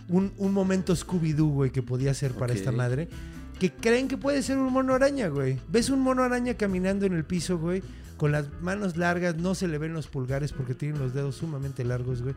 [0.09, 3.09] Un, un momento Scooby-Doo, güey, que podía ser para esta madre.
[3.59, 5.59] Que creen que puede ser un mono araña, güey.
[5.69, 7.83] Ves un mono araña caminando en el piso, güey,
[8.17, 11.85] con las manos largas, no se le ven los pulgares porque tienen los dedos sumamente
[11.85, 12.35] largos, güey.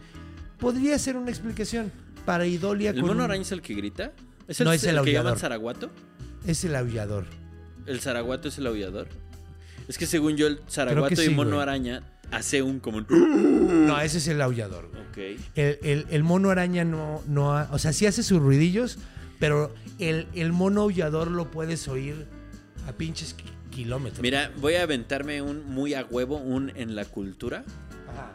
[0.60, 1.92] Podría ser una explicación
[2.26, 4.14] para Idolia ¿El con mono un- araña es el que grita?
[4.48, 5.26] ¿Es No, el, es el que aullador.
[5.26, 5.90] llaman Zaraguato?
[6.46, 7.26] Es el aullador.
[7.88, 9.08] ¿El Zaraguato es el aullador?
[9.88, 11.62] Es que según yo, el Zaraguato y sí, mono güey.
[11.62, 13.88] araña hace un como un...
[13.88, 15.02] No, ese es el aullador, güey.
[15.36, 15.42] Ok.
[15.56, 18.98] El, el- el mono araña no, no ha- o sea, sí hace sus ruidillos,
[19.40, 22.26] Pero el, el mono aullador lo puedes oír
[22.88, 24.22] a pinches ki- kilómetros.
[24.22, 27.64] Mira, voy a aventarme un muy a huevo, un en la cultura.
[28.12, 28.32] Ajá.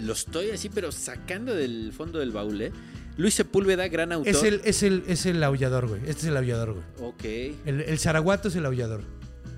[0.00, 2.70] Lo estoy así, pero sacando del fondo del baúl, ¿eh?
[3.16, 4.28] Luis Sepúlveda, gran autor.
[4.30, 6.02] Es el, es, el, es el aullador, güey.
[6.02, 6.84] Este es el aullador, güey.
[7.00, 7.24] Ok.
[7.64, 9.04] El, el zaraguato es el aullador.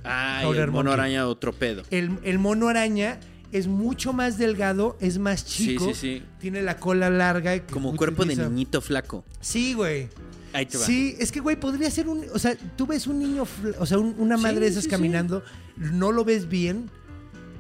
[0.04, 1.82] Ah, y el mono araña otro pedo.
[1.90, 3.18] El, el mono araña
[3.52, 5.86] es mucho más delgado, es más chico.
[5.86, 6.22] Sí, sí, sí.
[6.40, 7.60] Tiene la cola larga.
[7.66, 9.24] Como cuerpo de niñito flaco.
[9.40, 10.08] Sí, güey.
[10.52, 10.84] Ahí te va.
[10.86, 12.24] Sí, es que, güey, podría ser un.
[12.32, 13.46] O sea, tú ves un niño,
[13.78, 14.90] o sea, un- una Sí, madre de esas sí, sí.
[14.90, 15.42] caminando,
[15.76, 16.90] no lo ves bien,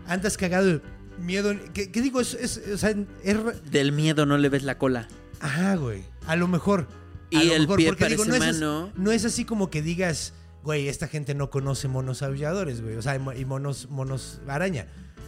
[0.06, 0.80] andas cagado de
[1.20, 1.54] miedo.
[1.74, 2.20] ¿Qué, qué digo?
[2.20, 3.36] Es, es- o sea, es.
[3.70, 5.06] Del miedo no le ves la cola.
[5.40, 6.02] Ajá, güey.
[6.26, 6.88] A lo mejor.
[7.34, 8.58] A Y lo el mejor, pie porque digo, no es,
[8.96, 10.32] no es así como que digas,
[10.62, 12.96] güey, esta gente no conoce monos aulladores, güey.
[12.96, 14.86] O sea, y mo- y monos, monos araña.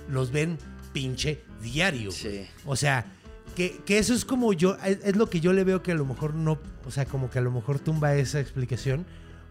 [0.09, 0.59] Los ven
[0.93, 2.11] pinche diario.
[2.11, 2.47] Sí.
[2.67, 3.07] O sea,
[3.55, 5.95] que, que eso es como yo, es, es lo que yo le veo que a
[5.95, 9.07] lo mejor no, o sea, como que a lo mejor tumba esa explicación.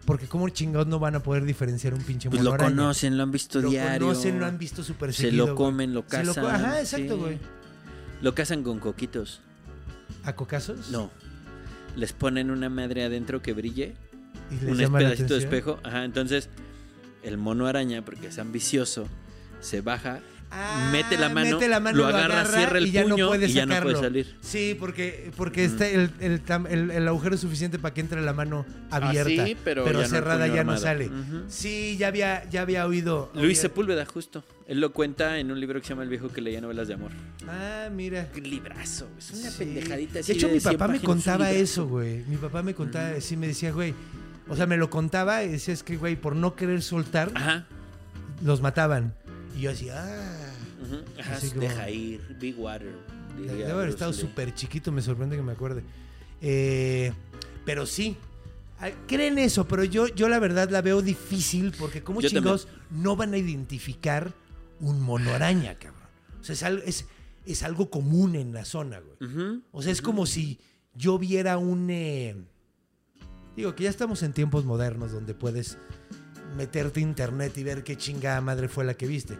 [0.06, 2.74] Porque como chingados no van a poder diferenciar un pinche Pues mono lo araña?
[2.76, 4.06] conocen, lo han visto Lo diario.
[4.08, 5.66] conocen, lo han visto súper Se seguido, lo güey.
[5.66, 6.46] comen, lo Se lo cazan.
[6.54, 7.20] Ajá, exacto, sí.
[7.20, 7.38] güey.
[8.22, 9.42] Lo cazan con coquitos.
[10.24, 10.90] ¿A cocazos?
[10.90, 11.10] No.
[11.96, 13.94] Les ponen una madre adentro que brille.
[14.50, 15.78] ¿Y les Un pedacito de espejo.
[15.82, 16.48] Ajá, entonces
[17.22, 19.06] el mono araña, porque es ambicioso,
[19.60, 20.20] se baja,
[20.52, 23.28] Ah, mete, la mano, mete la mano, lo agarra, cierra el y ya puño no
[23.28, 24.00] puede y ya no puede sacarlo.
[24.00, 24.36] salir.
[24.40, 28.20] Sí, porque, porque está el, el tam- el- el agujero es suficiente para que entre
[28.20, 29.44] la mano abierta.
[29.44, 31.08] Ah, sí, pero ya no cerrada puño ya no sale.
[31.46, 33.30] Sí, ya había, ya había oído.
[33.34, 34.42] Luis Sepúlveda, justo.
[34.66, 36.94] Él lo cuenta en un libro que se llama El viejo que leía novelas de
[36.94, 37.12] amor.
[37.46, 38.28] Ah, mira.
[38.36, 39.56] Un librazo, es una Sí.
[39.58, 40.32] pendejadita De así.
[40.32, 42.24] hecho, mi 100 papá me contaba eso, güey.
[42.26, 43.94] Mi papá me contaba, sí me decía, güey.
[44.50, 47.66] O sea, me lo contaba y decía, es que, güey, por no querer soltar, Ajá.
[48.44, 49.14] los mataban.
[49.56, 50.52] Y yo así, ah.
[50.82, 52.94] ujú, ajá, Así como- Deja ir, Big Water.
[53.36, 54.18] diría Debe haber Bruce estado Lee.
[54.18, 55.82] súper chiquito, me sorprende que me acuerde.
[56.42, 57.12] Eh,
[57.64, 58.16] pero sí,
[58.80, 62.66] ah, creen eso, pero yo, yo la verdad la veo difícil porque como Yo chingados
[62.90, 64.32] no van a identificar
[64.80, 66.00] un mono araña, cabrón.
[66.40, 67.04] O sea, es algo, es,
[67.46, 69.30] es algo común en la zona, güey.
[69.30, 69.62] Ujú.
[69.72, 70.58] O sea, es como si
[70.94, 71.88] yo viera un...
[71.90, 72.34] eh,
[73.56, 75.76] digo, que ya estamos en tiempos modernos donde puedes
[76.56, 79.38] meterte a internet y ver qué chingada madre fue la que viste.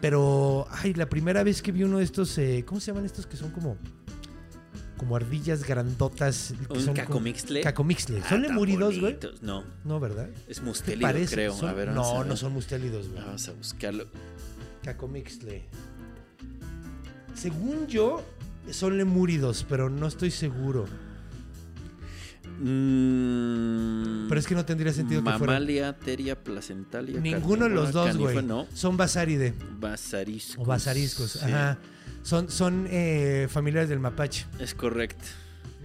[0.00, 3.26] Pero, ay, la primera vez que vi uno de estos, eh, ¿cómo se llaman estos
[3.26, 3.76] que son como
[4.96, 6.54] como ardillas grandotas?
[6.68, 7.60] Que ¿Un son cacomixtle?
[7.60, 8.18] como- Cacomixtle.
[8.18, 9.18] Ah, ¿Son tan lemúridos, güey?
[9.40, 10.28] No, No, ¿verdad?
[10.46, 11.54] es ¿Qué mustélido, creo.
[11.56, 12.26] Son- a ver, a no, ver.
[12.28, 13.20] no son mustélidos, güey.
[13.24, 14.06] Vamos a buscarlo.
[14.84, 15.64] Cacomixtle.
[17.34, 18.22] Según yo,
[18.70, 20.86] son lemúridos, pero no estoy seguro.
[22.60, 25.54] Mm, Pero es que no tendría sentido que fuera.
[25.54, 27.20] Mamalia, teria, placentalia.
[27.20, 28.42] Ninguno de los dos, güey.
[28.42, 30.58] No, Son basáride basariscos.
[30.58, 31.30] o basariscos.
[31.32, 31.78] Sí, Ajá.
[32.22, 34.46] Son, son eh, familiares del mapache.
[34.60, 35.24] Es correcto.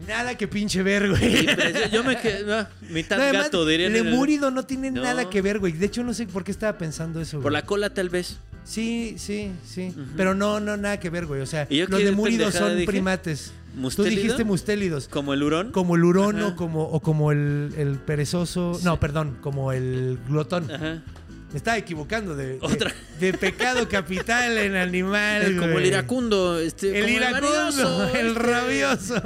[0.08, 1.38] Nada que pinche ver, güey.
[1.40, 2.54] Sí, yo- yo me quedé.
[2.54, 5.02] ah, mitad No, además, gato, el- Lemúrido no tiene No.
[5.02, 5.74] nada que ver, güey.
[5.74, 7.38] De hecho, no sé por qué estaba pensando eso.
[7.38, 7.54] Por güey.
[7.54, 8.38] la cola, tal vez.
[8.64, 9.96] Sí, sí, sí.
[10.16, 11.42] Pero no, no, nada que ver, güey.
[11.42, 12.86] O sea, ¿Y yo los pendejada son dije?
[12.86, 13.54] primates.
[13.74, 14.22] Tú ¿Mustélido?
[14.22, 15.08] dijiste mustélidos.
[15.08, 15.72] Como el hurón.
[15.72, 18.80] Como el hurón o como, o como el, el perezoso.
[18.84, 20.70] No, perdón, como el glotón.
[20.72, 21.04] Ajá.
[21.52, 22.94] Me estaba equivocando de, de- Otra.
[23.22, 25.56] de pecado capital en animal.
[25.60, 26.60] como el iracundo.
[26.60, 28.40] Este, El como iracundo, el este.
[28.40, 29.22] rabioso.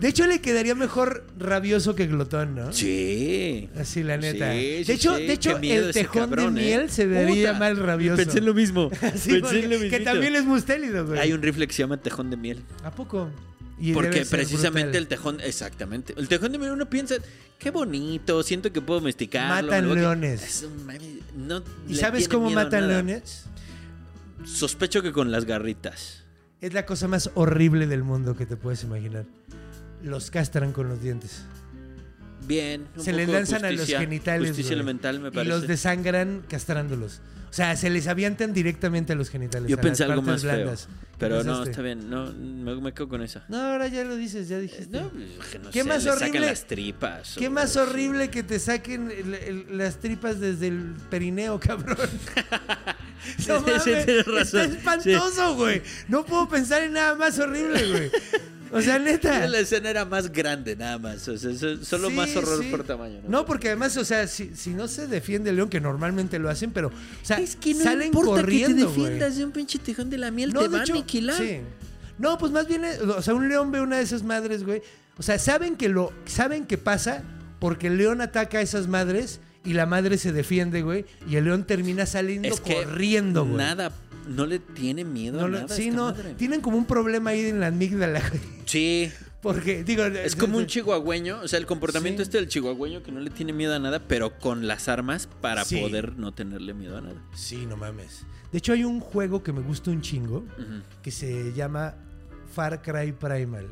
[0.00, 2.72] De hecho, le quedaría mejor rabioso que glotón, ¿no?
[2.72, 3.68] Sí.
[3.78, 4.50] Así, la neta.
[4.52, 5.26] Sí, de sí, hecho, sí.
[5.26, 6.64] de hecho Qué miedo el tejón cabrón, de ¿eh?
[6.78, 7.58] miel se vería Puta.
[7.58, 8.16] mal rabioso.
[8.16, 8.90] Pensé en lo mismo.
[9.14, 11.20] Sí, Pensé en lo que también es mustélido, güey.
[11.20, 12.62] Hay un rifle que se llama tejón de miel.
[12.82, 13.30] ¿A poco?
[13.82, 15.02] Y Porque precisamente brutal.
[15.02, 16.14] el tejón, exactamente.
[16.16, 17.16] El tejón de miel uno piensa,
[17.58, 19.66] qué bonito, siento que puedo domesticarlo.
[19.66, 20.42] Matan luego leones.
[20.44, 20.68] Es
[21.36, 23.46] no ¿Y sabes cómo matan leones?
[24.44, 26.22] Sospecho que con las garritas.
[26.60, 29.24] Es la cosa más horrible del mundo que te puedes imaginar.
[30.00, 31.42] Los castran con los dientes.
[32.46, 32.86] Bien.
[32.96, 34.50] un se les poco lanzan a los genitales.
[34.50, 34.78] Justicia güey.
[34.78, 37.20] elemental, me Y los desangran castrándolos.
[37.52, 39.68] O sea, se les avientan directamente a los genitales.
[39.68, 40.54] Yo a pensé las algo más feo.
[40.54, 40.86] blandas.
[40.86, 41.70] ¿Qué Pero no, pensaste?
[41.70, 42.08] está bien.
[42.08, 43.44] No, me, me quedo con esa.
[43.48, 44.98] No, ahora ya lo dices, ya dijiste.
[44.98, 46.46] No, pues, que no ¿Qué sé, más le sacan horrible?
[46.46, 47.34] las tripas.
[47.38, 51.98] ¿Qué o- más horrible que te saquen el- el- las tripas desde el perineo, cabrón?
[53.38, 53.44] Sí,
[53.84, 55.80] sí, tienes Está espantoso, güey.
[56.08, 58.10] No puedo pensar en nada más horrible, güey.
[58.72, 59.46] O sea, neta.
[59.46, 61.26] La escena era más grande, nada más.
[61.28, 62.70] O sea, so- solo Sí, más horror sí.
[62.70, 63.20] por tamaño.
[63.24, 63.28] ¿no?
[63.28, 66.48] No, porque además, o sea, si, si no se defiende el león, que normalmente lo
[66.50, 66.92] hacen, pero, o
[67.24, 70.18] sea, es que no salen importa corriendo, que te defiendas de un pinche tejón de
[70.18, 71.36] la miel, No, te de va a aniquilar.
[71.36, 71.60] sí.
[72.18, 72.82] No, pues más bien,
[73.16, 74.82] o sea, un león ve una de esas madres, güey.
[75.18, 77.22] O sea, saben que lo, saben que pasa
[77.58, 81.44] porque el león ataca a esas madres y la madre se defiende, güey, y el
[81.44, 83.56] león termina saliendo Es que corriendo, güey.
[83.56, 83.92] nada,
[84.28, 85.74] no le tiene miedo No a nada.
[85.74, 86.34] sí, no, madre.
[86.34, 88.22] tienen como un problema ahí en la amígdala.
[88.66, 89.10] Sí,
[89.42, 90.04] Porque, digo...
[90.04, 92.22] Es como un chihuahueño, o sea, el comportamiento Sí.
[92.22, 95.64] este del chihuahueño que no le tiene miedo a nada, pero con las armas para
[95.64, 95.80] Sí.
[95.80, 97.20] poder no tenerle miedo a nada.
[97.34, 98.24] Sí, no mames.
[98.52, 100.44] De hecho, hay un juego que me gusta un chingo
[101.02, 101.96] que se llama
[102.54, 103.66] Far Cry Primal.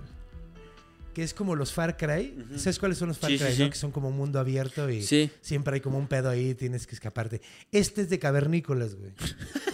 [1.14, 2.34] Que es como los Far Cry.
[2.56, 3.64] ¿Sabes cuáles son los Far Sí, Cry?
[3.64, 3.70] no?
[3.70, 6.94] Que son como un mundo abierto y siempre hay como un pedo ahí, tienes que
[6.94, 7.40] escaparte.
[7.72, 9.12] Este es de cavernícolas, güey.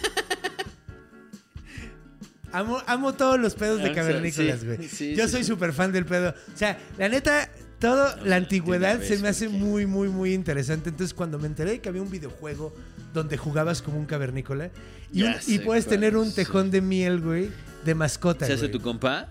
[2.51, 4.87] amo, amo todos los pedos de Ah, cavernícolas, güey.
[4.87, 5.47] sí, Yo sí, soy sí.
[5.49, 6.29] súper fan del pedo.
[6.53, 10.09] O sea, la neta, toda No, la antigüedad de se me hace porque- muy, muy,
[10.09, 10.89] muy interesante.
[10.89, 12.73] Entonces, cuando me enteré de que había un videojuego
[13.13, 14.69] donde jugabas como un cavernícola
[15.11, 17.49] y, un- y puedes cuál, tener un tejón de miel, güey,
[17.85, 19.29] de mascota, ¿Se hace tu compa?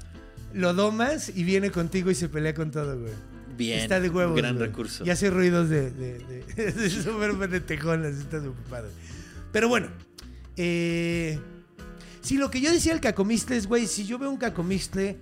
[0.54, 3.12] Lo domas y viene contigo y se pelea con todo, güey.
[3.58, 3.78] Bien.
[3.80, 4.36] Está de huevos.
[4.36, 5.04] Gran recurso.
[5.04, 5.90] Y hace ruidos de.
[5.90, 8.16] de, de, de súper de tejones.
[8.18, 8.90] Está súper padre.
[9.52, 9.88] Pero bueno.
[10.56, 11.38] Eh,
[12.26, 15.16] sí, lo que yo decía el cacomistle es, güey, si yo veo un cacomistle.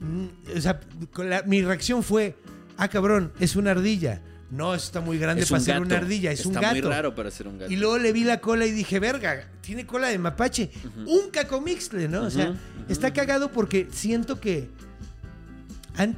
[0.00, 0.26] mm,
[0.56, 0.80] O sea,
[1.12, 2.36] con la- mi reacción fue:
[2.76, 4.20] Ah, cabrón, es una ardilla.
[4.50, 6.74] No, está muy grande para ser una ardilla, es un Está gato.
[6.74, 7.70] muy raro para ser un gato.
[7.70, 10.70] Y luego le vi la cola y dije, verga, tiene cola de mapache.
[11.06, 12.22] Un cacomixle, ¿no?
[12.22, 12.58] O sea, Ujú,
[12.88, 14.70] está cagado porque siento que.
[15.96, 16.16] han-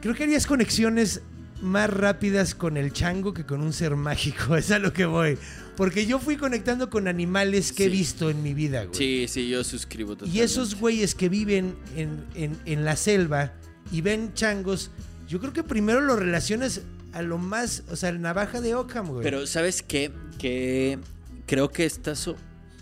[0.00, 1.22] Creo que harías conexiones
[1.62, 4.56] más rápidas con el chango que con un ser mágico.
[4.56, 5.38] Es a lo que voy.
[5.76, 8.94] Porque yo fui conectando con animales que he visto en mi vida, güey.
[8.96, 10.44] Sí, sí, yo suscribo Y totalmente.
[10.44, 13.52] esos güeyes que viven en, en- en la selva
[13.90, 14.90] y ven changos,
[15.28, 16.82] yo creo que primero lo relacionas
[17.12, 19.22] a lo más, o sea, el navaja de Ockham, güey.
[19.22, 20.10] Pero, ¿sabes qué?
[20.38, 20.98] Que
[21.46, 22.28] creo que estás,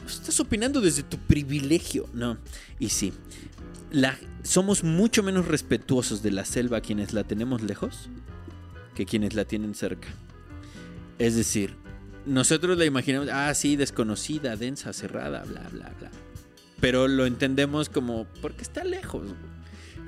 [0.06, 2.08] estás opinando desde tu privilegio.
[2.12, 2.38] No.
[2.78, 3.12] Y sí.
[3.92, 8.08] La, somos mucho menos respetuosos de la selva quienes la tenemos lejos
[8.94, 10.08] que quienes la tienen cerca.
[11.18, 11.76] Es decir,
[12.26, 16.10] nosotros la imaginamos, ah, sí, desconocida, densa, cerrada, bla, bla, bla.
[16.80, 19.28] Pero lo entendemos como porque está lejos.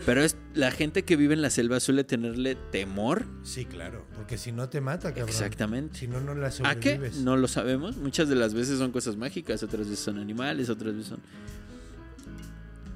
[0.05, 3.25] Pero es la gente que vive en la selva suele tenerle temor.
[3.45, 5.29] Sí, claro, porque si no te mata, cabrón.
[5.29, 5.99] Exactamente.
[5.99, 6.95] Si no, no la ¿A qué?
[6.95, 7.19] sobrevives.
[7.19, 7.97] No lo sabemos.
[7.99, 11.21] Muchas de las veces son cosas mágicas, otras veces son animales, otras veces son...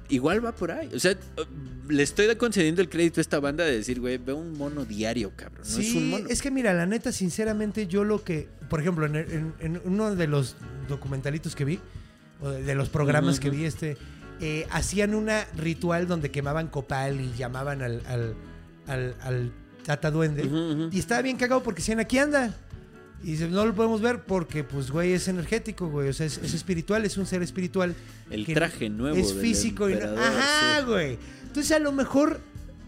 [0.08, 0.88] Igual va por ahí.
[0.94, 1.16] O sea,
[1.88, 5.32] le estoy concediendo el crédito a esta banda de decir, güey, veo un mono diario,
[5.36, 5.60] cabrón.
[5.60, 6.28] No sí, es un mono.
[6.42, 10.26] que mira, la neta, sinceramente, yo lo que, por ejemplo, en, en- en uno de
[10.26, 10.56] los
[10.88, 11.80] documentalitos que vi,
[12.40, 13.96] o de, los programas que vi, este,
[14.40, 18.34] eh, hacían una ritual donde quemaban copal y llamaban al, al,
[18.86, 19.52] al, al
[19.84, 20.42] tata duende.
[20.92, 22.54] Y estaba bien cagado porque decían, aquí anda.
[23.22, 26.08] Y dice, no lo podemos ver porque, pues, güey, es energético, güey.
[26.08, 27.94] O sea, es, es espiritual, es un ser espiritual.
[28.30, 30.84] El traje nuevo Es del físico y no- Ajá, sí.
[30.86, 31.18] güey.
[31.46, 32.40] Entonces, a lo mejor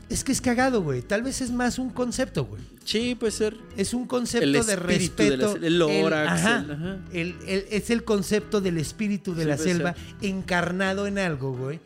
[0.09, 1.03] es que es cagado, güey.
[1.03, 2.63] Tal vez es más un concepto, güey.
[2.85, 3.57] Sí, puede ser.
[3.77, 5.67] Es un concepto El de espíritu de la respeto.
[5.67, 6.99] el órax, ajá, ajá.
[7.13, 11.81] el- el- es el concepto del espíritu de Sí, la selva encarnado en algo, güey.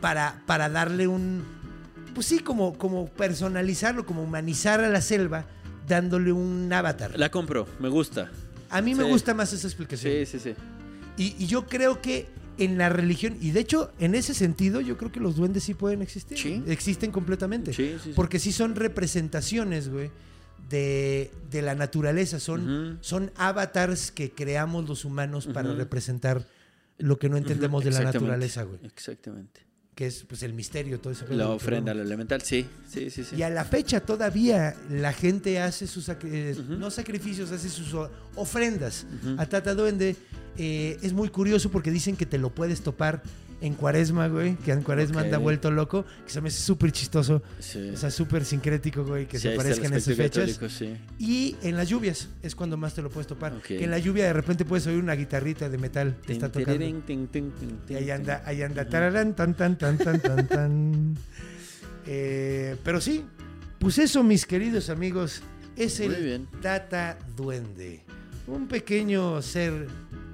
[0.00, 1.42] Para, para darle un.
[2.14, 5.44] Pues sí, como, como personalizarlo, como humanizar a la selva,
[5.90, 7.18] dándole un avatar.
[7.18, 8.30] La compro, me gusta.
[8.70, 10.12] a mí me gusta más esa explicación.
[10.24, 10.54] Sí, sí, sí.
[11.18, 14.96] Y, y yo creo que en la religión, y de hecho, en ese sentido, yo
[14.96, 16.38] creo que los duendes sí pueden existir.
[16.38, 16.62] Sí.
[16.66, 17.72] Existen completamente.
[17.72, 18.12] Sí, sí, sí.
[18.14, 20.10] Porque sí son representaciones, güey,
[20.68, 22.38] de, de la naturaleza.
[22.38, 26.46] Son, son avatars que creamos los humanos para representar
[26.98, 28.78] lo que no entendemos de la naturaleza, güey.
[28.84, 29.62] Exactamente.
[30.00, 32.64] Que es pues el misterio, todo ese pedo La ofrenda, lo elemental, sí.
[32.90, 33.36] Sí, sí, sí.
[33.36, 37.94] Y a la fecha todavía la gente hace sus eh, no sacrificios, hace sus
[38.34, 39.04] ofrendas
[39.36, 40.16] a Tata Duende.
[40.56, 43.22] Eh, es muy curioso porque dicen que te lo puedes topar
[43.60, 44.56] en Cuaresma, güey.
[44.56, 46.04] Que en Cuaresma anda vuelto loco.
[46.24, 47.42] Que se me hace súper chistoso.
[47.58, 47.90] Sí.
[47.90, 50.56] O sea, súper sincrético, güey, que Sí, se parezcan en esas fechas.
[50.56, 50.96] católico, sí.
[51.18, 53.60] Y en las lluvias es cuando más te lo puedes topar.
[53.62, 56.84] Que en la lluvia de repente puedes oír una guitarrita de metal que está tocando.
[56.84, 58.88] Y ahí anda, ahí anda.
[58.88, 61.14] tararán, tan, tan, tan, tan, tan, tan.
[62.06, 63.24] Eh, pero sí,
[63.78, 65.42] pues eso, mis queridos amigos,
[65.76, 66.48] es el bien.
[66.62, 68.02] Tata Duende.
[68.46, 69.86] Un pequeño ser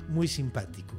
[0.09, 0.95] muy simpático,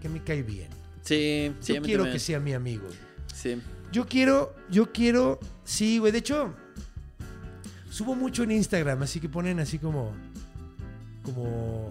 [0.00, 0.68] que me cae bien.
[1.04, 2.12] Sí, sí, Yo quiero también.
[2.14, 2.88] que sea mi amigo.
[3.32, 3.60] Sí.
[3.92, 6.54] Yo quiero, yo quiero, sí, güey, de hecho,
[7.90, 10.12] subo mucho en Instagram, así que ponen así como,
[11.22, 11.90] como,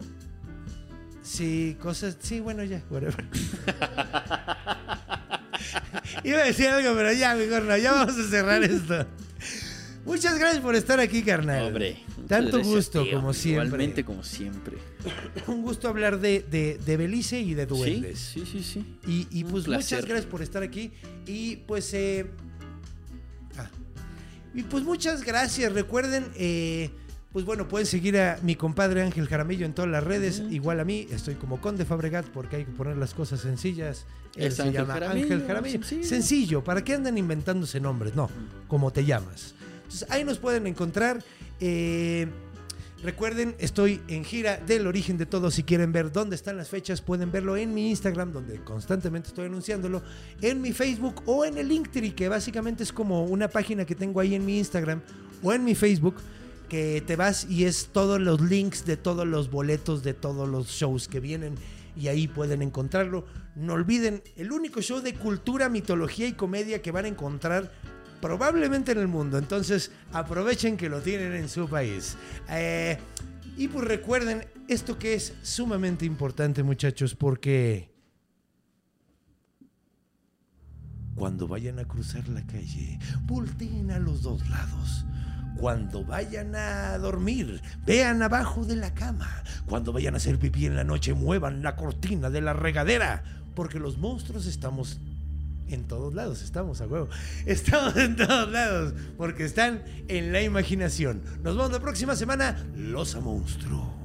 [1.22, 3.24] sí, cosas, sí, bueno, ya, whatever.
[6.24, 9.05] Iba a decir algo, pero ya, mejor no, ya vamos a cerrar esto.
[10.05, 11.68] Muchas gracias por estar aquí, carnal.
[11.68, 12.03] Hombre.
[12.28, 13.15] Tanto gracias, gusto, tío.
[13.17, 13.65] como siempre.
[13.67, 14.78] Igualmente, como siempre.
[15.47, 18.19] Un gusto hablar de, de, de Belice y de duendes.
[18.19, 18.63] Sí, sí, sí.
[18.63, 18.99] sí.
[19.32, 20.91] Y, y pues muchas gracias por estar aquí.
[21.28, 22.26] Y pues, eh,
[23.57, 23.69] ah.
[24.53, 25.71] y pues muchas gracias.
[25.74, 26.89] Recuerden, eh,
[27.32, 30.86] Pues bueno, pueden seguir a mi compadre Ángel Jaramillo en todas las redes, igual a
[30.86, 34.05] mí, estoy como Conde Fabregat porque hay que poner las cosas sencillas.
[34.36, 35.80] Él Es se Ángel llama Jaramillo, Ángel Jaramillo.
[35.80, 36.03] sencillo.
[36.07, 38.15] Sencillo, ¿para qué andan inventándose nombres?
[38.15, 38.30] No,
[38.67, 39.55] como te llamas.
[40.09, 41.23] Ahí nos pueden encontrar.
[41.59, 42.27] eh,
[43.03, 45.51] Recuerden, estoy en gira del origen de todo.
[45.51, 49.47] Si quieren ver dónde están las fechas, pueden verlo en mi Instagram, donde constantemente estoy
[49.47, 50.01] anunciándolo,
[50.41, 54.21] en mi Facebook o en el Linktree, que básicamente es como una página que tengo
[54.21, 55.01] ahí en mi Instagram
[55.43, 56.15] o en mi Facebook,
[56.69, 60.67] que te vas y es todos los links de todos los boletos de todos los
[60.67, 61.55] shows que vienen
[61.97, 63.25] y ahí pueden encontrarlo.
[63.57, 67.69] No olviden, el único show de cultura, mitología y comedia que van a encontrar
[68.22, 69.38] probablemente en el mundo.
[69.38, 72.16] Entonces aprovechen que lo tienen en su país.
[72.49, 72.97] Eh,
[73.57, 77.93] y pues recuerden esto que es sumamente importante muchachos porque
[81.16, 85.05] cuando vayan a cruzar la calle, volteen a los dos lados.
[85.55, 89.30] Cuando vayan a dormir, vean abajo de la cama.
[89.68, 93.24] Cuando vayan a hacer pipí en la noche, muevan la cortina de la regadera.
[93.53, 94.99] Porque los monstruos estamos
[95.68, 97.09] en todos lados, estamos a huevo.
[97.45, 101.22] Estamos en todos lados, porque están en la imaginación.
[101.43, 104.03] Nos vemos la próxima semana, Los Monstruo.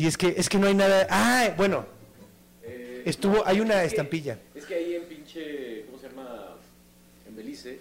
[0.00, 1.06] Sí, es que, es que no hay nada.
[1.10, 1.84] Ah, bueno.
[3.04, 4.38] Estuvo, hay una estampilla.
[4.54, 6.56] Es que ahí en pinche, ¿cómo se llama?
[7.28, 7.80] En Belice,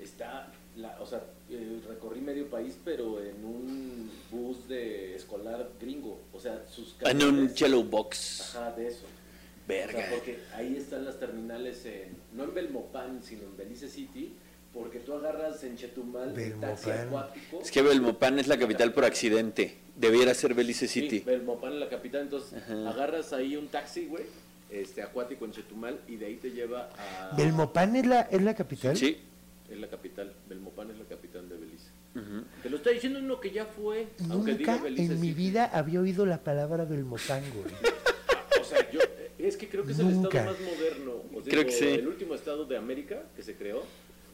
[0.00, 6.18] está, la, o sea, eh, recorrí medio país, pero en un bus de escolar gringo.
[6.32, 8.56] O sea, sus En un yellow box.
[8.56, 9.06] Ajá, de eso.
[9.68, 9.96] Verga.
[9.96, 14.32] O sea, porque ahí están las terminales, en, no en Belmopan, sino en Belice City,
[14.74, 17.06] porque tú agarras en Chetumal el taxi Belmopan.
[17.08, 17.60] acuático.
[17.62, 19.78] Es que Belmopan es la capital por accidente.
[19.96, 21.20] Debiera ser Belice Sí, City.
[21.20, 22.90] Belmopan es la capital, entonces Ajá.
[22.90, 24.24] agarras ahí un taxi, güey,
[24.70, 27.36] este, acuático en Chetumal, y de ahí te lleva a...
[27.36, 28.96] ¿Belmopan es la, es la capital?
[28.96, 29.18] Sí.
[29.70, 31.86] Es la capital, Belmopan es la capital de Belice.
[32.62, 35.64] Te lo está diciendo uno que ya fue, aunque diga Nunca Belice en mi vida
[35.72, 37.74] había oído la palabra Belmopan, güey.
[38.60, 39.00] O sea, yo,
[39.38, 40.38] es que creo que es el Nunca.
[40.38, 41.12] estado más moderno.
[41.34, 41.86] O sea, Creo que sí.
[41.86, 43.82] El último estado de América que se creó,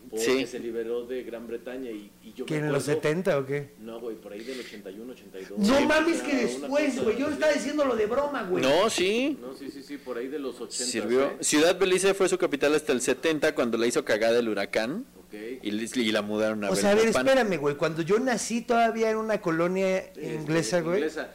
[0.08, 0.46] porque Sí.
[0.46, 3.70] se liberó de Gran Bretaña y, y yo ¿Que en los acuerdo- 70 o qué?
[3.80, 5.58] No, güey, por ahí del 81, 82.
[5.58, 7.18] No Sí, mames que después, güey.
[7.18, 8.62] Yo estaba diciendo lo de broma, güey.
[8.62, 9.36] No, sí.
[9.40, 10.90] No, sí, sí, sí, por ahí de los 80.
[10.90, 11.26] Sirvió.
[11.26, 11.36] ¿eh?
[11.40, 15.34] Ciudad Belice fue su capital hasta el 70 cuando la hizo cagada el huracán Ok.
[15.62, 17.76] y, la mudaron a O sea, a ver, espérame, güey.
[17.76, 20.96] Cuando yo nací todavía era una colonia Este, inglesa, güey.
[20.98, 21.34] inglesa.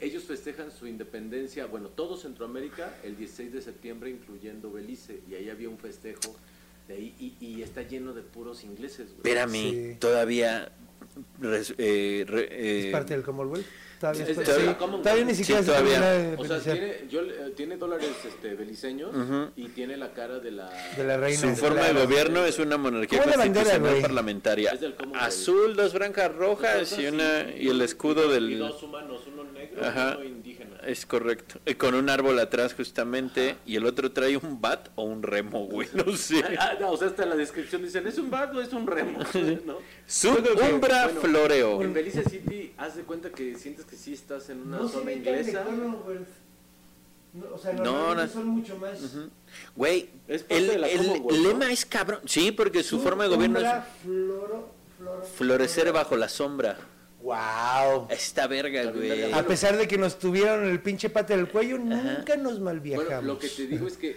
[0.00, 5.50] Ellos festejan su independencia, bueno, todo Centroamérica, el 16 de septiembre, incluyendo Belice, y ahí
[5.50, 6.36] había un festejo
[6.88, 9.16] de ahí, y, y está lleno de puros ingleses, güey.
[9.18, 9.52] Espérame,
[9.92, 9.96] Sí.
[10.00, 10.72] todavía...
[11.40, 13.66] res- eh, re- eh, Es parte del Commonwealth.
[14.00, 16.00] Todavía, Es de- de sí, todavía ni siquiera Sí, todavía.
[16.00, 19.10] de O sea, tiene, yo, eh, tiene dólares este, beliceños
[19.56, 20.70] y tiene la cara de la...
[20.96, 21.40] de la reina.
[21.40, 22.06] Su forma de Claro.
[22.06, 24.70] gobierno es una monarquía ¿Cómo la bandera, constitucional parlamentaria.
[24.70, 25.26] Es del Commonwealth.
[25.26, 29.84] Azul, dos franjas rojas y una y el escudo Y del dos humanos, uno negro
[29.84, 30.12] Ajá.
[30.14, 30.57] y uno indígena.
[30.84, 31.60] Es correcto.
[31.66, 35.66] Y con un árbol atrás justamente y el otro trae un bat o un remo,
[35.66, 36.42] güey, no sé.
[36.58, 38.86] Ah, no, o sea, hasta en la descripción dicen, ¿es un bat o es un
[38.86, 39.18] remo?
[39.66, 39.78] ¿no?
[40.06, 41.82] Subumbra Bueno, floreo.
[41.82, 45.12] En Belice City, haz de cuenta que sientes que sí estás en una No zona
[45.12, 45.64] inglesa.
[47.34, 48.98] No, o sea, No, son mucho más.
[49.76, 51.48] Güey, Es parte el, de la el Commonwealth, ¿no?
[51.48, 52.20] lema es cabrón.
[52.24, 53.66] Sí, porque su forma de gobierno es
[54.02, 54.74] floro,
[55.36, 56.78] florecer bajo la sombra.
[57.22, 58.06] Wow.
[58.10, 59.32] Esta verga, güey.
[59.32, 63.08] A pesar de que nos tuvieron el pinche pate del cuello, nunca nos malviajamos.
[63.08, 64.16] Bueno, lo que te digo es que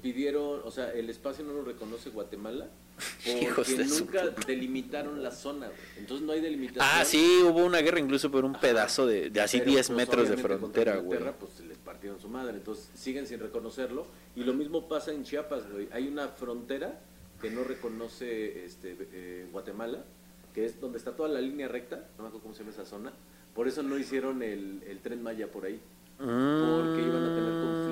[0.00, 2.68] pidieron, o sea, el espacio no lo reconoce Guatemala
[3.26, 5.78] Hijos porque de su nunca delimitaron la zona, güey.
[5.98, 6.84] Entonces no hay delimitación.
[6.84, 9.96] Ah, sí, hubo una guerra incluso por un pedazo de, de así Pero, 10 pues,
[9.96, 11.20] metros de frontera, güey.
[11.38, 14.06] Pues se les partieron su madre, entonces siguen sin reconocerlo.
[14.36, 15.88] Y lo mismo pasa en Chiapas, güey.
[15.92, 17.00] Hay una frontera
[17.40, 20.04] que no reconoce este, eh, Guatemala,
[20.54, 22.84] que es donde está toda la línea recta, no me acuerdo cómo se llama esa
[22.84, 23.12] zona.
[23.54, 25.80] Por eso no hicieron el, el tren Maya por ahí,
[26.18, 27.87] porque iban a tener conflicto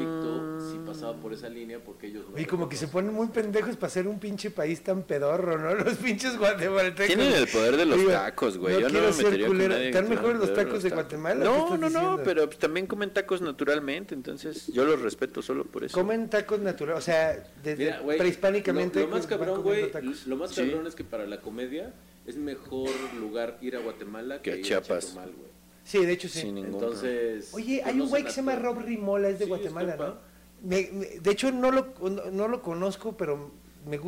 [0.87, 2.39] pasaba por esa línea, porque ellos no.
[2.41, 5.75] Y como que se ponen muy pendejos para ser un pinche país tan pedorro, ¿no?
[5.85, 7.07] Los pinches guatemaltecos.
[7.07, 8.75] Tienen el poder de los Digo, tacos, güey.
[8.75, 9.75] Yo no quiero me ser culero.
[9.77, 11.41] ¿Están mejores los tacos de Guatemala?
[11.45, 12.21] ¿Qué No, no, no, diciendo?
[12.25, 15.95] pero pues, también comen tacos naturalmente, entonces yo los respeto solo por eso.
[15.99, 19.01] Comen tacos naturales, o sea, desde Mira, güey, prehispánicamente.
[19.01, 19.91] Lo, lo más cabrón, güey,
[20.27, 20.63] lo más Sí.
[20.63, 21.93] cabrón es que para la comedia
[22.27, 24.91] es mejor lugar ir a Guatemala Que que, a ir Chiapas.
[24.91, 25.47] a Chetumal, güey.
[25.85, 26.41] Sí, de hecho sí.
[26.41, 27.51] Sin Entonces.
[27.55, 30.19] Oye, hay un güey que se llama Rob Rimola, es de Sí, Guatemala, es ¿no?
[30.67, 33.51] Me- me- de hecho, no lo, no, no lo conozco, pero
[33.87, 34.01] me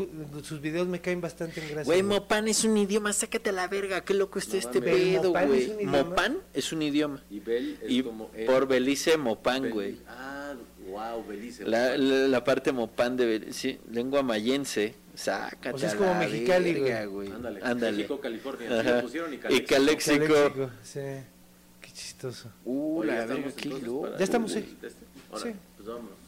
[0.42, 1.84] sus videos me caen bastante en gracia.
[1.84, 2.02] Güey.
[2.02, 5.44] Mopan es un idioma, sácate a la verga, qué loco está No este pedo, ¿Mopan
[5.44, 5.70] es güey.
[5.70, 6.02] un idioma?
[6.04, 7.22] Mopan es un idioma.
[7.30, 8.30] Y Bel es Y como.
[8.34, 9.98] el- por Belice, Mopan, Bel- güey.
[10.08, 10.54] Ah,
[10.88, 11.64] wow, Belice.
[11.64, 16.12] La, la, la parte Mopan de Belice, sí, lengua mayense, sácate O sea, es como
[16.16, 17.06] Mexicali, güey.
[17.06, 17.30] güey.
[17.30, 17.60] Ándale.
[17.62, 17.96] Ándale.
[17.98, 18.80] México, California.
[18.80, 19.02] Ajá.
[19.02, 19.68] pusieron y Y Calexico.
[19.74, 20.24] Caléxico.
[20.26, 21.00] Caléxico, Sí,
[21.80, 22.50] qué chistoso.
[22.64, 24.08] Uh, Oye, la ya verga, estamos qué loco.
[24.18, 24.58] Ya estamos, sí.
[24.82, 24.88] este.
[25.30, 25.50] Ahora, Sí.
[25.76, 26.18] pues vámonos.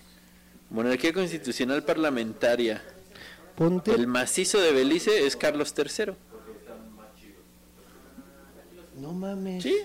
[0.71, 2.83] Monarquía constitucional parlamentaria.
[3.57, 3.93] Ponte.
[3.93, 6.15] El macizo de Belice es Carlos III.
[8.97, 9.63] No mames.
[9.63, 9.79] ¿Sí?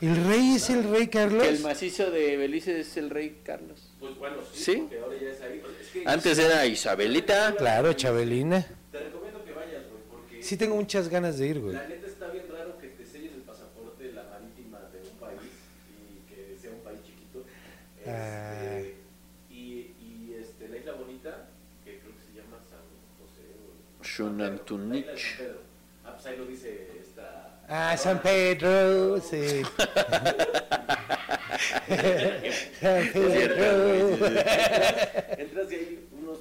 [0.00, 1.44] ¿El rey es el rey Carlos?
[1.46, 3.92] El macizo de Belice es el rey Carlos.
[4.00, 4.64] Pues bueno, sí.
[4.64, 4.76] ¿Sí?
[4.80, 5.62] porque ahora ya es ahí.
[5.80, 7.54] Es que Antes era Isabelita.
[7.56, 8.66] Claro, Chabelina.
[8.90, 11.74] te recomiendo que vayas, güey, porque Sí tengo muchas ganas de ir, güey.
[11.74, 15.16] la neta está bien raro que te selles el pasaporte de la marítima de un
[15.20, 15.40] país
[15.88, 17.44] y que sea un país chiquito.
[17.98, 18.82] Este, Ah.
[19.50, 19.54] y,
[20.02, 21.48] y este, la isla bonita,
[21.84, 22.82] que creo que se llama San
[23.20, 23.46] José.
[24.16, 25.60] Pedro.
[26.04, 27.60] Ah, pues ahí lo dice esta.
[27.68, 29.62] Ah, San Pedro, sí.
[32.80, 34.26] San Pedro.
[35.38, 36.38] Entras y hay unos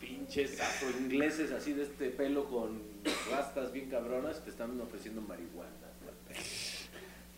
[0.00, 2.82] pinches afroingleses así de este pelo con
[3.30, 5.70] rastas bien cabronas que están ofreciendo marihuana.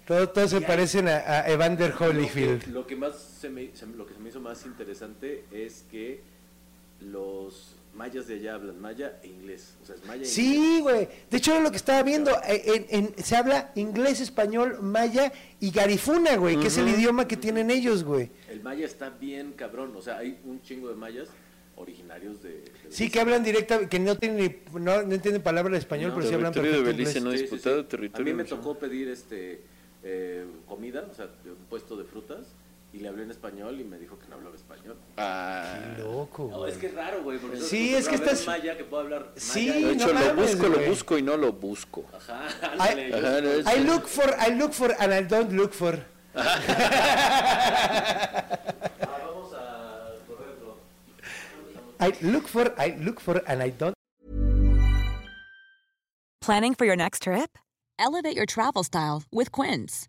[0.06, 2.68] Todos, todos se parecen a, a Evander Holyfield.
[2.68, 5.84] Lo que más se me, se me- lo que se me hizo más interesante es
[5.90, 6.22] que
[7.00, 9.74] los mayas de allá hablan maya e inglés.
[9.82, 10.32] O sea, es maya e inglés.
[10.32, 11.08] Sí, güey.
[11.30, 12.30] De hecho, era lo que estaba viendo.
[12.46, 17.26] eh, En, en- se habla inglés, español, maya y garifuna, güey, que es el idioma
[17.26, 18.30] que tienen ellos, güey.
[18.48, 19.94] El maya está bien cabrón.
[19.96, 21.28] O sea, hay un chingo de mayas
[21.76, 22.50] originarios de.
[22.50, 24.38] de Sí, que hablan directa, que no tienen
[24.72, 27.18] ni, no, no entienden palabra de español, No, pero sí hablan territorio de perfecto Belice
[27.18, 27.38] inglés.
[27.38, 29.60] no disputado, territorio A mí me tocó pedir este
[30.02, 32.46] eh, comida, o sea, un puesto de frutas,
[32.92, 34.96] y le hablé en español y me dijo que no hablaba español.
[35.18, 37.38] Ah, Qué loco, No, es que es raro, güey.
[37.38, 39.32] porque Sí, es que estás- maya que puedo hablar.
[39.36, 42.04] Sí, de hecho, no lo mames, busco, lo busco y no lo busco.
[42.14, 43.14] Ajá, ándale.
[43.14, 45.98] Ajá, no, es- I look for, I look for, and I don't look for.
[46.34, 46.60] Ah,
[49.00, 50.78] vamos a correrlo.
[52.00, 53.94] I look for, I look for, and I don't.
[56.40, 57.58] Planning for your next trip?
[57.98, 60.08] Elevate your travel style with Quince.